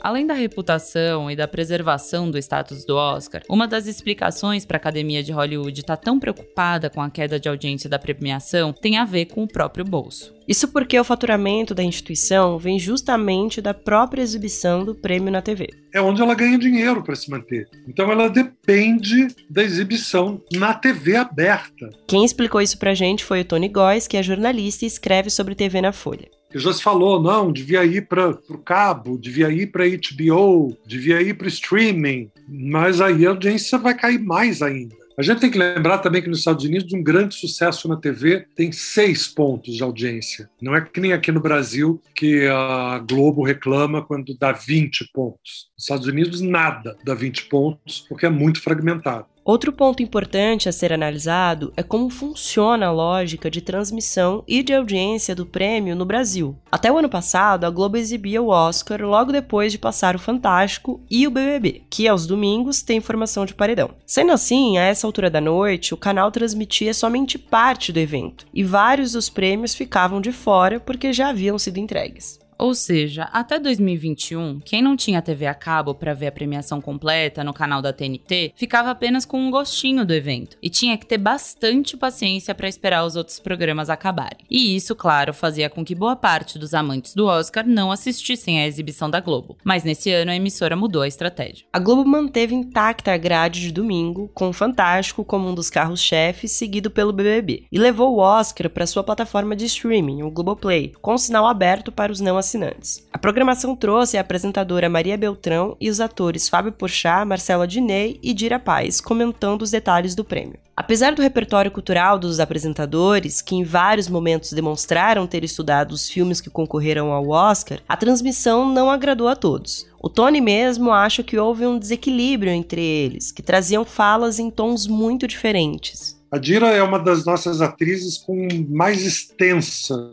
Além 0.00 0.26
da 0.26 0.34
reputação 0.34 1.30
e 1.30 1.34
da 1.34 1.48
preservação 1.48 2.30
do 2.30 2.38
status 2.38 2.84
do 2.84 2.96
Oscar, 2.96 3.42
uma 3.48 3.66
das 3.66 3.86
explicações 3.86 4.64
para 4.64 4.76
a 4.76 4.80
Academia 4.80 5.22
de 5.22 5.32
Hollywood 5.32 5.80
estar 5.80 5.96
tá 5.96 6.02
tão 6.02 6.20
preocupada 6.20 6.88
com 6.88 7.02
a 7.02 7.10
queda 7.10 7.38
de 7.38 7.48
audiência 7.48 7.90
da 7.90 7.98
premiação 7.98 8.72
tem 8.72 8.96
a 8.96 9.04
ver 9.04 9.26
com 9.26 9.42
o 9.42 9.48
próprio 9.48 9.84
bolso. 9.84 10.34
Isso 10.46 10.68
porque 10.68 10.98
o 10.98 11.04
faturamento 11.04 11.74
da 11.74 11.82
instituição 11.82 12.58
vem 12.58 12.78
justamente 12.78 13.60
da 13.60 13.74
própria 13.74 14.22
exibição 14.22 14.84
do 14.84 14.94
prêmio 14.94 15.30
na 15.30 15.42
TV. 15.42 15.68
É 15.92 16.00
onde 16.00 16.22
ela 16.22 16.34
ganha 16.34 16.58
dinheiro 16.58 17.02
para 17.02 17.16
se 17.16 17.30
manter. 17.30 17.68
Então 17.86 18.10
ela 18.10 18.30
depende 18.30 19.28
da 19.50 19.62
exibição 19.62 20.40
na 20.52 20.72
TV 20.72 21.16
aberta. 21.16 21.90
Quem 22.06 22.24
explicou 22.24 22.62
isso 22.62 22.78
pra 22.78 22.94
gente 22.94 23.24
foi 23.24 23.42
o 23.42 23.44
Tony 23.44 23.68
Góes, 23.68 24.06
que 24.06 24.16
é 24.16 24.22
jornalista 24.22 24.84
e 24.84 24.88
escreve 24.88 25.28
sobre 25.28 25.54
TV 25.54 25.82
na 25.82 25.92
Folha 25.92 26.37
já 26.54 26.72
se 26.72 26.82
falou, 26.82 27.22
não, 27.22 27.52
devia 27.52 27.84
ir 27.84 28.06
para 28.06 28.30
o 28.30 28.58
cabo, 28.58 29.18
devia 29.18 29.50
ir 29.50 29.66
para 29.66 29.84
HBO, 29.86 30.76
devia 30.86 31.20
ir 31.20 31.34
para 31.34 31.48
streaming, 31.48 32.30
mas 32.48 33.00
aí 33.00 33.26
a 33.26 33.30
audiência 33.30 33.78
vai 33.78 33.94
cair 33.94 34.18
mais 34.18 34.62
ainda. 34.62 34.96
A 35.18 35.22
gente 35.22 35.40
tem 35.40 35.50
que 35.50 35.58
lembrar 35.58 35.98
também 35.98 36.22
que 36.22 36.28
nos 36.28 36.38
Estados 36.38 36.64
Unidos 36.64 36.92
um 36.92 37.02
grande 37.02 37.34
sucesso 37.34 37.88
na 37.88 37.96
TV 37.96 38.46
tem 38.54 38.70
seis 38.70 39.26
pontos 39.26 39.74
de 39.74 39.82
audiência. 39.82 40.48
Não 40.62 40.76
é 40.76 40.80
que 40.80 41.00
nem 41.00 41.12
aqui 41.12 41.32
no 41.32 41.40
Brasil 41.40 42.00
que 42.14 42.46
a 42.46 43.00
Globo 43.00 43.42
reclama 43.42 44.00
quando 44.00 44.38
dá 44.38 44.52
20 44.52 45.10
pontos. 45.12 45.70
Nos 45.76 45.84
Estados 45.84 46.06
Unidos 46.06 46.40
nada 46.40 46.96
dá 47.02 47.14
20 47.14 47.46
pontos 47.46 48.06
porque 48.08 48.26
é 48.26 48.30
muito 48.30 48.62
fragmentado. 48.62 49.26
Outro 49.48 49.72
ponto 49.72 50.02
importante 50.02 50.68
a 50.68 50.72
ser 50.72 50.92
analisado 50.92 51.72
é 51.74 51.82
como 51.82 52.10
funciona 52.10 52.88
a 52.88 52.92
lógica 52.92 53.50
de 53.50 53.62
transmissão 53.62 54.44
e 54.46 54.62
de 54.62 54.74
audiência 54.74 55.34
do 55.34 55.46
prêmio 55.46 55.96
no 55.96 56.04
Brasil. 56.04 56.54
Até 56.70 56.92
o 56.92 56.98
ano 56.98 57.08
passado, 57.08 57.64
a 57.64 57.70
Globo 57.70 57.96
exibia 57.96 58.42
o 58.42 58.48
Oscar 58.48 59.00
logo 59.00 59.32
depois 59.32 59.72
de 59.72 59.78
passar 59.78 60.14
o 60.14 60.18
Fantástico 60.18 61.00
e 61.10 61.26
o 61.26 61.30
BBB, 61.30 61.80
que 61.88 62.06
aos 62.06 62.26
domingos 62.26 62.82
tem 62.82 63.00
formação 63.00 63.46
de 63.46 63.54
paredão. 63.54 63.92
Sendo 64.04 64.32
assim, 64.32 64.76
a 64.76 64.82
essa 64.82 65.06
altura 65.06 65.30
da 65.30 65.40
noite, 65.40 65.94
o 65.94 65.96
canal 65.96 66.30
transmitia 66.30 66.92
somente 66.92 67.38
parte 67.38 67.90
do 67.90 67.98
evento, 67.98 68.44
e 68.52 68.62
vários 68.62 69.12
dos 69.12 69.30
prêmios 69.30 69.74
ficavam 69.74 70.20
de 70.20 70.30
fora 70.30 70.78
porque 70.78 71.10
já 71.10 71.30
haviam 71.30 71.58
sido 71.58 71.78
entregues. 71.78 72.38
Ou 72.58 72.74
seja, 72.74 73.28
até 73.32 73.58
2021, 73.58 74.60
quem 74.64 74.82
não 74.82 74.96
tinha 74.96 75.22
TV 75.22 75.46
a 75.46 75.54
cabo 75.54 75.94
para 75.94 76.12
ver 76.12 76.26
a 76.26 76.32
premiação 76.32 76.80
completa 76.80 77.44
no 77.44 77.54
canal 77.54 77.80
da 77.80 77.92
TNT 77.92 78.52
ficava 78.56 78.90
apenas 78.90 79.24
com 79.24 79.40
um 79.40 79.50
gostinho 79.50 80.04
do 80.04 80.12
evento 80.12 80.56
e 80.60 80.68
tinha 80.68 80.98
que 80.98 81.06
ter 81.06 81.18
bastante 81.18 81.96
paciência 81.96 82.54
para 82.54 82.68
esperar 82.68 83.04
os 83.04 83.14
outros 83.14 83.38
programas 83.38 83.88
acabarem. 83.88 84.44
E 84.50 84.74
isso, 84.74 84.96
claro, 84.96 85.32
fazia 85.32 85.70
com 85.70 85.84
que 85.84 85.94
boa 85.94 86.16
parte 86.16 86.58
dos 86.58 86.74
amantes 86.74 87.14
do 87.14 87.26
Oscar 87.26 87.64
não 87.64 87.92
assistissem 87.92 88.60
à 88.60 88.66
exibição 88.66 89.08
da 89.08 89.20
Globo. 89.20 89.56
Mas 89.62 89.84
nesse 89.84 90.10
ano 90.10 90.32
a 90.32 90.36
emissora 90.36 90.74
mudou 90.74 91.02
a 91.02 91.08
estratégia. 91.08 91.64
A 91.72 91.78
Globo 91.78 92.04
manteve 92.04 92.56
intacta 92.56 93.12
a 93.12 93.16
grade 93.16 93.60
de 93.60 93.72
domingo, 93.72 94.28
com 94.34 94.48
o 94.48 94.52
Fantástico 94.52 95.24
como 95.24 95.48
um 95.48 95.54
dos 95.54 95.70
carros-chefes, 95.70 96.52
seguido 96.52 96.90
pelo 96.90 97.12
BBB, 97.12 97.66
e 97.70 97.78
levou 97.78 98.16
o 98.16 98.18
Oscar 98.18 98.68
para 98.68 98.86
sua 98.86 99.04
plataforma 99.04 99.54
de 99.54 99.66
streaming, 99.66 100.22
o 100.22 100.30
Globoplay, 100.30 100.92
com 101.00 101.16
sinal 101.16 101.46
aberto 101.46 101.92
para 101.92 102.10
os 102.10 102.20
não 102.20 102.36
assinantes. 102.48 103.06
A 103.12 103.18
programação 103.18 103.76
trouxe 103.76 104.16
a 104.16 104.22
apresentadora 104.22 104.88
Maria 104.88 105.18
Beltrão 105.18 105.76
e 105.80 105.90
os 105.90 106.00
atores 106.00 106.48
Fábio 106.48 106.72
Porchat, 106.72 107.26
Marcela 107.26 107.66
Diney 107.66 108.18
e 108.22 108.32
Dira 108.32 108.58
Paz 108.58 109.00
comentando 109.00 109.62
os 109.62 109.70
detalhes 109.70 110.14
do 110.14 110.24
prêmio. 110.24 110.58
Apesar 110.76 111.12
do 111.12 111.22
repertório 111.22 111.70
cultural 111.70 112.18
dos 112.18 112.38
apresentadores, 112.38 113.42
que 113.42 113.56
em 113.56 113.64
vários 113.64 114.08
momentos 114.08 114.52
demonstraram 114.52 115.26
ter 115.26 115.42
estudado 115.42 115.92
os 115.92 116.08
filmes 116.08 116.40
que 116.40 116.48
concorreram 116.48 117.12
ao 117.12 117.28
Oscar, 117.28 117.80
a 117.88 117.96
transmissão 117.96 118.72
não 118.72 118.88
agradou 118.88 119.28
a 119.28 119.34
todos. 119.34 119.86
O 120.00 120.08
Tony 120.08 120.40
mesmo 120.40 120.92
acha 120.92 121.24
que 121.24 121.36
houve 121.36 121.66
um 121.66 121.78
desequilíbrio 121.78 122.52
entre 122.52 122.80
eles, 122.80 123.32
que 123.32 123.42
traziam 123.42 123.84
falas 123.84 124.38
em 124.38 124.50
tons 124.50 124.86
muito 124.86 125.26
diferentes. 125.26 126.16
A 126.30 126.38
Dira 126.38 126.68
é 126.68 126.82
uma 126.82 126.98
das 126.98 127.24
nossas 127.24 127.60
atrizes 127.60 128.18
com 128.18 128.46
mais 128.68 129.04
extensa 129.04 130.10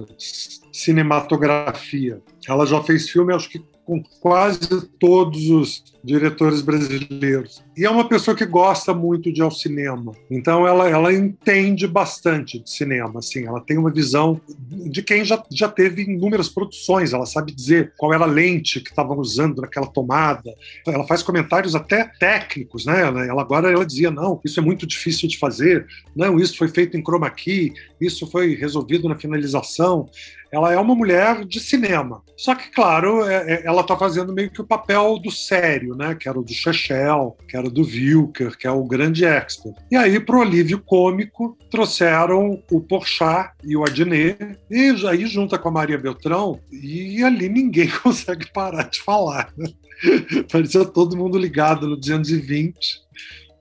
cinematografia. 0.76 2.22
Ela 2.48 2.66
já 2.66 2.82
fez 2.84 3.10
filme, 3.10 3.34
acho 3.34 3.50
que 3.50 3.64
com 3.86 4.02
quase 4.20 4.88
todos 5.00 5.50
os 5.50 5.84
diretores 6.04 6.62
brasileiros. 6.62 7.64
E 7.78 7.86
é 7.86 7.90
uma 7.90 8.08
pessoa 8.08 8.36
que 8.36 8.46
gosta 8.46 8.94
muito 8.94 9.32
de 9.32 9.42
ao 9.42 9.52
cinema. 9.52 10.12
Então 10.30 10.68
ela, 10.68 10.90
ela 10.90 11.14
entende 11.14 11.88
bastante 11.88 12.60
de 12.60 12.70
cinema, 12.70 13.20
assim, 13.20 13.46
ela 13.46 13.62
tem 13.62 13.78
uma 13.78 13.92
visão 13.92 14.42
de 14.60 15.04
quem 15.04 15.24
já, 15.24 15.42
já 15.52 15.68
teve 15.68 16.04
inúmeras 16.04 16.50
produções, 16.50 17.14
ela 17.14 17.26
sabe 17.26 17.52
dizer 17.52 17.94
qual 17.98 18.14
era 18.14 18.24
a 18.24 18.28
lente 18.28 18.80
que 18.80 18.90
estavam 18.90 19.18
usando 19.18 19.62
naquela 19.62 19.88
tomada. 19.88 20.54
Ela 20.88 21.06
faz 21.06 21.22
comentários 21.22 21.76
até 21.76 22.06
técnicos, 22.20 22.86
né? 22.86 23.02
Ela 23.02 23.42
agora 23.42 23.72
ela 23.72 23.86
dizia: 23.86 24.10
"Não, 24.10 24.40
isso 24.44 24.60
é 24.60 24.64
muito 24.64 24.88
difícil 24.88 25.30
de 25.30 25.38
fazer. 25.38 25.86
Não, 26.16 26.40
isso 26.40 26.58
foi 26.58 26.68
feito 26.68 26.98
em 26.98 27.04
chroma 27.04 27.30
key, 27.30 27.74
isso 28.00 28.26
foi 28.28 28.56
resolvido 28.56 29.08
na 29.08 29.16
finalização". 29.16 30.10
Ela 30.56 30.72
é 30.72 30.78
uma 30.78 30.96
mulher 30.96 31.44
de 31.44 31.60
cinema. 31.60 32.24
Só 32.38 32.56
que, 32.56 32.72
claro, 32.72 33.26
é, 33.26 33.56
é, 33.56 33.66
ela 33.66 33.82
está 33.82 33.98
fazendo 33.98 34.32
meio 34.32 34.50
que 34.50 34.62
o 34.62 34.66
papel 34.66 35.20
do 35.20 35.30
sério, 35.30 35.96
né? 35.96 36.16
Que 36.16 36.30
era 36.30 36.40
o 36.40 36.44
do 36.44 36.54
Chechel, 36.54 37.36
que 37.46 37.58
era 37.58 37.70
do 37.70 37.82
Wilker, 37.82 38.58
que 38.58 38.66
é 38.66 38.72
o 38.72 38.86
grande 38.86 39.26
expert. 39.26 39.76
E 39.92 39.98
aí, 39.98 40.18
para 40.18 40.38
o 40.38 40.42
alívio 40.42 40.80
cômico, 40.80 41.58
trouxeram 41.70 42.64
o 42.72 42.80
Porchat 42.80 43.52
e 43.66 43.76
o 43.76 43.84
Adnet, 43.84 44.38
e 44.72 44.96
aí 45.06 45.26
junta 45.26 45.60
com 45.60 45.68
a 45.68 45.74
Maria 45.74 45.98
Beltrão, 45.98 46.58
e 46.72 47.22
ali 47.22 47.50
ninguém 47.50 47.90
consegue 48.02 48.50
parar 48.54 48.84
de 48.84 49.02
falar. 49.02 49.52
Né? 49.58 49.68
Parecia 50.50 50.86
todo 50.86 51.18
mundo 51.18 51.38
ligado 51.38 51.86
no 51.86 51.98
220, 51.98 52.78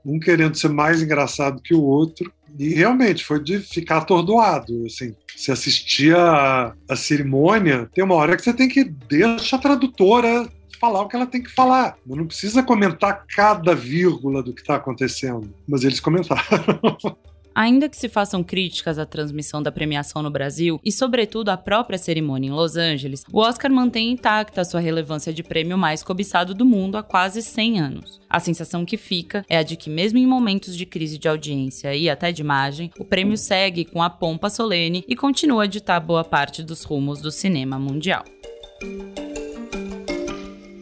um 0.07 0.21
querendo 0.21 0.57
ser 0.57 0.69
mais 0.69 1.03
engraçado 1.03 1.61
que 1.61 1.75
o 1.75 1.83
outro. 1.83 2.33
E 2.59 2.75
realmente 2.75 3.25
foi 3.25 3.43
de 3.43 3.59
ficar 3.59 3.99
atordoado. 3.99 4.85
Assim, 4.87 5.15
você 5.35 5.53
assistia 5.53 6.17
a, 6.17 6.75
a 6.89 6.97
cerimônia, 6.97 7.89
tem 7.95 8.05
uma 8.05 8.15
hora 8.15 8.37
que 8.37 8.43
você 8.43 8.53
tem 8.53 8.69
que 8.69 8.85
deixar 8.85 9.57
a 9.57 9.61
tradutora 9.61 10.49
falar 10.81 11.01
o 11.01 11.09
que 11.09 11.17
ela 11.17 11.27
tem 11.27 11.43
que 11.43 11.51
falar. 11.51 11.97
Não 12.07 12.27
precisa 12.27 12.63
comentar 12.63 13.25
cada 13.35 13.75
vírgula 13.75 14.43
do 14.43 14.53
que 14.53 14.61
está 14.61 14.77
acontecendo. 14.77 15.53
Mas 15.67 15.83
eles 15.83 15.99
comentaram. 15.99 16.43
Ainda 17.55 17.89
que 17.89 17.97
se 17.97 18.09
façam 18.09 18.43
críticas 18.43 18.99
à 18.99 19.07
transmissão 19.07 19.63
da 19.63 19.71
premiação 19.71 20.21
no 20.23 20.31
Brasil 20.31 20.81
e, 20.85 20.91
sobretudo, 20.91 21.51
à 21.51 21.57
própria 21.57 21.97
cerimônia 21.97 22.49
em 22.49 22.53
Los 22.53 22.77
Angeles, 22.77 23.25
o 23.33 23.39
Oscar 23.39 23.71
mantém 23.71 24.11
intacta 24.11 24.65
sua 24.65 24.81
relevância 24.81 25.33
de 25.33 25.45
prêmio 25.45 25.79
mais 25.79 26.03
cobiçado 26.03 26.53
do 26.53 26.65
mundo 26.65 26.97
há 26.97 27.03
quase 27.03 27.43
100 27.43 27.81
anos. 27.81 28.21
A 28.29 28.41
sensação 28.41 28.85
que 28.85 28.97
fica 28.97 29.45
é 29.49 29.57
a 29.57 29.63
de 29.63 29.77
que, 29.77 29.89
mesmo 29.89 30.19
em 30.19 30.27
momentos 30.27 30.77
de 30.77 30.85
crise 30.85 31.17
de 31.17 31.29
audiência 31.29 31.95
e 31.95 32.11
até 32.11 32.33
de 32.33 32.43
imagem, 32.43 32.91
o 32.99 33.05
prêmio 33.05 33.39
segue 33.39 33.85
com 33.85 34.03
a 34.03 34.11
pompa 34.11 34.51
solene 34.51 35.05
e 35.07 35.15
continua 35.15 35.63
a 35.63 35.69
ditar 35.69 36.01
boa 36.01 36.25
parte 36.25 36.61
dos 36.61 36.83
rumos 36.83 37.21
do 37.21 37.31
cinema 37.31 37.79
mundial. 37.79 38.25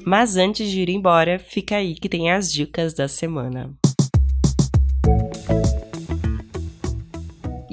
Mas 0.06 0.36
antes 0.36 0.70
de 0.70 0.80
ir 0.80 0.88
embora, 0.88 1.38
fica 1.38 1.76
aí 1.76 1.94
que 1.94 2.08
tem 2.08 2.30
as 2.30 2.50
dicas 2.50 2.94
da 2.94 3.06
semana. 3.06 3.70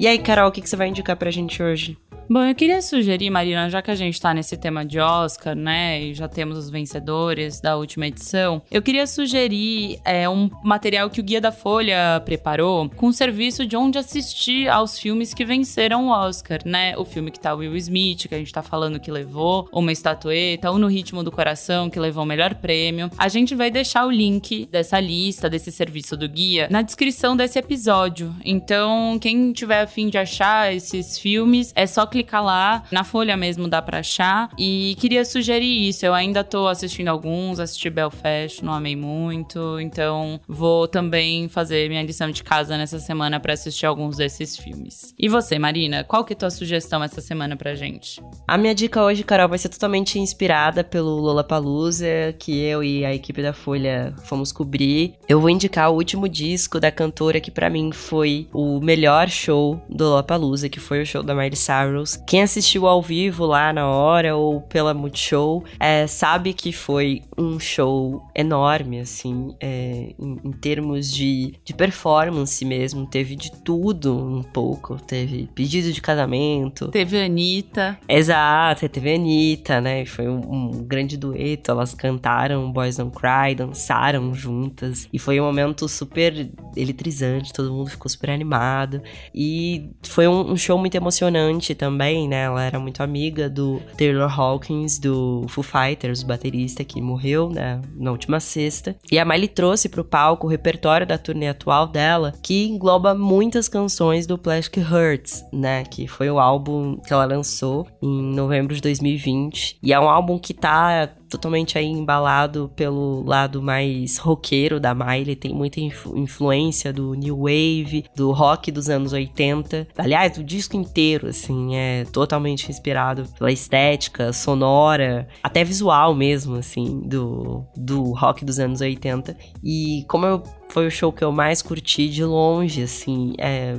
E 0.00 0.06
aí, 0.06 0.18
Carol, 0.18 0.48
o 0.48 0.50
que, 0.50 0.62
que 0.62 0.68
você 0.70 0.76
vai 0.76 0.88
indicar 0.88 1.14
pra 1.14 1.30
gente 1.30 1.62
hoje? 1.62 1.94
Bom, 2.32 2.44
eu 2.44 2.54
queria 2.54 2.80
sugerir, 2.80 3.28
Marina, 3.28 3.68
já 3.68 3.82
que 3.82 3.90
a 3.90 3.94
gente 3.96 4.20
tá 4.20 4.32
nesse 4.32 4.56
tema 4.56 4.84
de 4.84 5.00
Oscar, 5.00 5.56
né, 5.56 6.00
e 6.00 6.14
já 6.14 6.28
temos 6.28 6.56
os 6.56 6.70
vencedores 6.70 7.60
da 7.60 7.76
última 7.76 8.06
edição, 8.06 8.62
eu 8.70 8.80
queria 8.80 9.04
sugerir 9.04 9.98
é, 10.04 10.28
um 10.28 10.48
material 10.62 11.10
que 11.10 11.18
o 11.18 11.24
Guia 11.24 11.40
da 11.40 11.50
Folha 11.50 12.22
preparou 12.24 12.88
com 12.90 13.08
um 13.08 13.12
serviço 13.12 13.66
de 13.66 13.76
onde 13.76 13.98
assistir 13.98 14.68
aos 14.68 14.96
filmes 14.96 15.34
que 15.34 15.44
venceram 15.44 16.06
o 16.06 16.10
Oscar, 16.10 16.60
né? 16.64 16.96
O 16.96 17.04
filme 17.04 17.32
que 17.32 17.40
tá 17.40 17.52
Will 17.52 17.76
Smith, 17.76 18.28
que 18.28 18.34
a 18.36 18.38
gente 18.38 18.52
tá 18.52 18.62
falando 18.62 19.00
que 19.00 19.10
levou 19.10 19.68
uma 19.72 19.90
estatueta, 19.90 20.70
ou 20.70 20.78
No 20.78 20.86
Ritmo 20.86 21.24
do 21.24 21.32
Coração, 21.32 21.90
que 21.90 21.98
levou 21.98 22.22
o 22.22 22.26
melhor 22.26 22.54
prêmio. 22.54 23.10
A 23.18 23.26
gente 23.26 23.56
vai 23.56 23.72
deixar 23.72 24.06
o 24.06 24.10
link 24.10 24.66
dessa 24.66 25.00
lista, 25.00 25.50
desse 25.50 25.72
serviço 25.72 26.16
do 26.16 26.28
guia, 26.28 26.68
na 26.70 26.80
descrição 26.80 27.36
desse 27.36 27.58
episódio. 27.58 28.32
Então, 28.44 29.18
quem 29.20 29.52
tiver 29.52 29.80
afim 29.80 30.08
de 30.08 30.16
achar 30.16 30.72
esses 30.72 31.18
filmes, 31.18 31.72
é 31.74 31.88
só 31.88 32.06
clicar 32.06 32.19
clicar 32.20 32.44
lá, 32.44 32.82
na 32.90 33.04
Folha 33.04 33.36
mesmo 33.36 33.66
dá 33.66 33.80
pra 33.80 33.98
achar. 33.98 34.50
E 34.58 34.96
queria 34.98 35.24
sugerir 35.24 35.88
isso. 35.88 36.04
Eu 36.04 36.14
ainda 36.14 36.44
tô 36.44 36.66
assistindo 36.68 37.08
alguns, 37.08 37.58
assisti 37.58 37.88
Belfast, 37.88 38.64
não 38.64 38.72
amei 38.72 38.94
muito. 38.94 39.80
Então 39.80 40.40
vou 40.46 40.86
também 40.86 41.48
fazer 41.48 41.88
minha 41.88 42.02
lição 42.02 42.30
de 42.30 42.42
casa 42.42 42.76
nessa 42.76 42.98
semana 42.98 43.40
para 43.40 43.54
assistir 43.54 43.86
alguns 43.86 44.16
desses 44.16 44.56
filmes. 44.56 45.14
E 45.18 45.28
você, 45.28 45.58
Marina, 45.58 46.04
qual 46.04 46.24
que 46.24 46.32
é 46.32 46.36
tua 46.36 46.50
sugestão 46.50 47.02
essa 47.02 47.20
semana 47.20 47.56
pra 47.56 47.74
gente? 47.74 48.22
A 48.46 48.58
minha 48.58 48.74
dica 48.74 49.02
hoje, 49.02 49.24
Carol, 49.24 49.48
vai 49.48 49.58
ser 49.58 49.68
totalmente 49.68 50.18
inspirada 50.18 50.84
pelo 50.84 51.16
Lollapalooza, 51.16 52.34
que 52.38 52.58
eu 52.58 52.82
e 52.84 53.04
a 53.04 53.14
equipe 53.14 53.42
da 53.42 53.52
Folha 53.52 54.14
fomos 54.24 54.52
cobrir. 54.52 55.14
Eu 55.28 55.40
vou 55.40 55.50
indicar 55.50 55.90
o 55.90 55.94
último 55.94 56.28
disco 56.28 56.78
da 56.78 56.90
cantora 56.90 57.40
que 57.40 57.50
para 57.50 57.70
mim 57.70 57.92
foi 57.92 58.48
o 58.52 58.80
melhor 58.80 59.28
show 59.28 59.80
do 59.88 60.04
Lollapalooza, 60.04 60.68
que 60.68 60.80
foi 60.80 61.02
o 61.02 61.06
show 61.06 61.22
da 61.22 61.34
Miley 61.34 61.56
Cyrus 61.56 62.09
shows. 62.10 62.22
Quem 62.26 62.42
assistiu 62.42 62.86
ao 62.86 63.02
vivo 63.02 63.46
lá 63.46 63.72
na 63.72 63.88
hora 63.88 64.36
ou 64.36 64.60
pela 64.60 64.94
Multishow 64.94 65.64
é, 65.78 66.06
sabe 66.06 66.52
que 66.52 66.72
foi 66.72 67.22
um 67.36 67.58
show 67.58 68.22
enorme, 68.34 69.00
assim, 69.00 69.54
é, 69.60 70.14
em, 70.18 70.38
em, 70.44 70.52
termos 70.52 71.12
de, 71.12 71.54
de 71.64 71.74
performance 71.74 72.64
mesmo. 72.64 73.06
Teve 73.06 73.36
de 73.36 73.52
tudo 73.62 74.16
um 74.16 74.42
pouco. 74.42 74.96
Teve 74.96 75.48
pedido 75.54 75.92
de 75.92 76.00
casamento. 76.00 76.88
Teve 76.88 77.20
a 77.20 77.24
Anitta. 77.24 77.98
Exato, 78.08 78.88
teve 78.88 79.12
a 79.12 79.14
Anitta, 79.14 79.80
né? 79.80 80.04
Foi 80.06 80.28
um, 80.28 80.40
um 80.52 80.84
grande 80.84 81.16
dueto. 81.16 81.70
Elas 81.70 81.94
cantaram 81.94 82.70
Boys 82.72 82.96
Don't 82.96 83.16
Cry, 83.16 83.54
dançaram 83.54 84.34
juntas. 84.34 85.08
E 85.12 85.18
foi 85.18 85.40
um 85.40 85.44
momento 85.44 85.88
super 85.88 86.50
eletrizante, 86.76 87.52
todo 87.52 87.72
mundo 87.72 87.90
ficou 87.90 88.08
super 88.08 88.30
animado. 88.30 89.02
E 89.34 89.90
foi 90.02 90.26
um, 90.28 90.52
um 90.52 90.56
show 90.56 90.78
muito 90.78 90.94
emocionante 90.94 91.74
também, 91.74 91.99
né? 92.28 92.44
Ela 92.44 92.64
era 92.64 92.78
muito 92.78 93.02
amiga 93.02 93.48
do 93.48 93.80
Taylor 93.96 94.40
Hawkins, 94.40 94.98
do 94.98 95.44
Foo 95.48 95.62
Fighters, 95.62 96.22
baterista 96.22 96.84
que 96.84 97.00
morreu, 97.00 97.50
né? 97.50 97.80
Na 97.96 98.10
última 98.10 98.40
sexta. 98.40 98.96
E 99.10 99.18
a 99.18 99.24
Miley 99.24 99.48
trouxe 99.48 99.88
pro 99.88 100.04
palco 100.04 100.46
o 100.46 100.50
repertório 100.50 101.06
da 101.06 101.18
turnê 101.18 101.48
atual 101.48 101.86
dela, 101.86 102.34
que 102.42 102.66
engloba 102.66 103.14
muitas 103.14 103.68
canções 103.68 104.26
do 104.26 104.38
Plastic 104.38 104.78
Hurts, 104.78 105.44
né? 105.52 105.84
Que 105.84 106.06
foi 106.06 106.30
o 106.30 106.38
álbum 106.38 106.96
que 106.96 107.12
ela 107.12 107.24
lançou 107.24 107.86
em 108.02 108.34
novembro 108.34 108.74
de 108.74 108.80
2020. 108.80 109.78
E 109.82 109.92
é 109.92 110.00
um 110.00 110.08
álbum 110.08 110.38
que 110.38 110.54
tá 110.54 111.10
totalmente 111.30 111.78
aí 111.78 111.86
embalado 111.86 112.70
pelo 112.74 113.22
lado 113.24 113.62
mais 113.62 114.18
roqueiro 114.18 114.80
da 114.80 114.94
Miley, 114.94 115.36
tem 115.36 115.54
muita 115.54 115.80
influ 115.80 116.18
influência 116.18 116.92
do 116.92 117.14
new 117.14 117.42
wave, 117.42 118.04
do 118.14 118.32
rock 118.32 118.72
dos 118.72 118.88
anos 118.88 119.12
80. 119.12 119.88
Aliás, 119.96 120.36
o 120.36 120.44
disco 120.44 120.76
inteiro 120.76 121.28
assim 121.28 121.76
é 121.76 122.04
totalmente 122.12 122.68
inspirado 122.68 123.24
pela 123.38 123.52
estética 123.52 124.32
sonora, 124.32 125.28
até 125.42 125.62
visual 125.62 126.14
mesmo 126.14 126.56
assim 126.56 127.00
do 127.06 127.64
do 127.76 128.12
rock 128.12 128.44
dos 128.44 128.58
anos 128.58 128.80
80. 128.80 129.36
E 129.62 130.04
como 130.08 130.26
eu 130.26 130.42
foi 130.70 130.86
o 130.86 130.90
show 130.90 131.12
que 131.12 131.22
eu 131.22 131.32
mais 131.32 131.60
curti 131.60 132.08
de 132.08 132.24
longe, 132.24 132.82
assim, 132.82 133.34
é, 133.38 133.74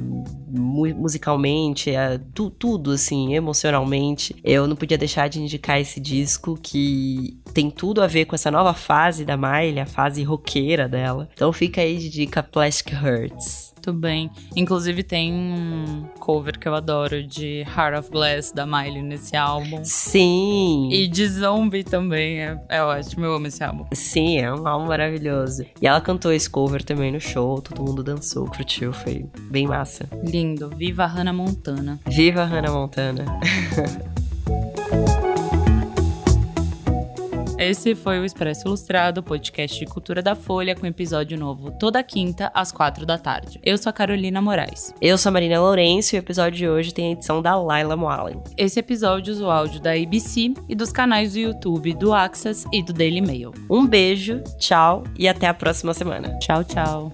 mu 0.48 0.94
musicalmente, 0.96 1.90
é, 1.90 2.20
tu, 2.34 2.50
tudo, 2.50 2.92
assim, 2.92 3.34
emocionalmente. 3.34 4.36
Eu 4.44 4.68
não 4.68 4.76
podia 4.76 4.98
deixar 4.98 5.30
de 5.30 5.42
indicar 5.42 5.80
esse 5.80 6.00
disco 6.00 6.60
que 6.62 7.40
tem 7.54 7.70
tudo 7.70 8.02
a 8.02 8.08
ver 8.08 8.26
com 8.26 8.36
essa 8.36 8.50
nova 8.50 8.74
fase 8.74 9.26
da 9.26 9.38
Miley, 9.38 9.80
a 9.80 9.86
fase 9.86 10.24
roqueira 10.24 10.88
dela. 10.88 11.30
Então 11.34 11.52
fica 11.52 11.82
aí 11.82 11.98
de 11.98 12.10
dica 12.10 12.42
Plastic 12.42 12.94
Hurts. 12.94 13.72
Muito 13.76 13.94
bem. 13.94 14.30
Inclusive 14.56 15.02
tem 15.02 15.34
um 15.34 16.06
cover 16.20 16.60
que 16.60 16.68
eu 16.68 16.76
adoro 16.76 17.24
de 17.24 17.66
Heart 17.76 17.98
of 18.00 18.12
Glass 18.12 18.52
da 18.52 18.64
Miley 18.64 19.02
nesse 19.02 19.36
álbum. 19.36 19.82
Sim. 19.84 20.90
E 20.92 21.08
de 21.08 21.28
Zombie 21.28 21.84
também. 21.84 22.42
É, 22.42 22.60
é 22.70 22.84
ótimo, 22.84 23.26
eu 23.26 23.34
amo 23.34 23.48
esse 23.48 23.64
álbum. 23.64 23.86
Sim, 23.92 24.38
é 24.38 24.54
um 24.54 24.68
álbum 24.68 24.86
maravilhoso. 24.86 25.66
E 25.82 25.88
ela 25.88 26.00
cantou 26.00 26.32
esse 26.32 26.48
cover 26.48 26.84
também 26.84 27.12
no 27.12 27.20
show, 27.20 27.60
todo 27.60 27.84
mundo 27.84 28.04
dançou, 28.04 28.46
curtiu, 28.46 28.94
foi 28.94 29.26
bem 29.50 29.66
massa. 29.66 30.08
Lindo. 30.24 30.70
Viva 30.78 31.08
Hannah 31.08 31.34
Montana. 31.34 32.00
Viva 32.06 32.44
Hannah 32.44 32.72
Montana. 32.72 33.26
Esse 37.62 37.94
foi 37.94 38.20
o 38.20 38.26
Expresso 38.26 38.68
Ilustrado, 38.68 39.22
podcast 39.22 39.78
de 39.78 39.86
cultura 39.86 40.20
da 40.20 40.34
Folha, 40.34 40.76
com 40.76 40.88
episódio 40.88 41.38
novo 41.38 41.70
toda 41.70 42.02
quinta, 42.02 42.52
às 42.56 42.72
quatro 42.72 43.06
da 43.06 43.20
tarde. 43.20 43.60
Eu 43.64 43.78
sou 43.78 43.92
a 43.92 43.94
Carolina 43.94 44.42
Moraes. 44.42 44.92
Eu 45.00 45.16
sou 45.16 45.30
a 45.30 45.34
Marina 45.34 45.62
Lourenço 45.62 46.16
e 46.16 46.18
o 46.18 46.22
episódio 46.22 46.58
de 46.58 46.68
hoje 46.68 46.92
tem 46.92 47.10
a 47.10 47.12
edição 47.12 47.40
da 47.40 47.56
Laila 47.56 47.96
Moalen. 47.96 48.42
Esse 48.58 48.80
episódio 48.80 49.32
usa 49.32 49.46
o 49.46 49.52
áudio 49.52 49.80
da 49.80 49.92
ABC 49.92 50.56
e 50.68 50.74
dos 50.74 50.92
canais 50.92 51.34
do 51.34 51.40
YouTube 51.40 51.94
do 51.94 52.12
Access 52.12 52.68
e 52.74 52.82
do 52.82 52.94
Daily 52.94 53.22
Mail. 53.22 53.54
Um 53.70 53.86
beijo, 53.86 54.42
tchau 54.58 55.04
e 55.16 55.28
até 55.28 55.46
a 55.46 55.54
próxima 55.54 55.94
semana. 55.94 56.40
Tchau, 56.40 56.64
tchau. 56.64 57.14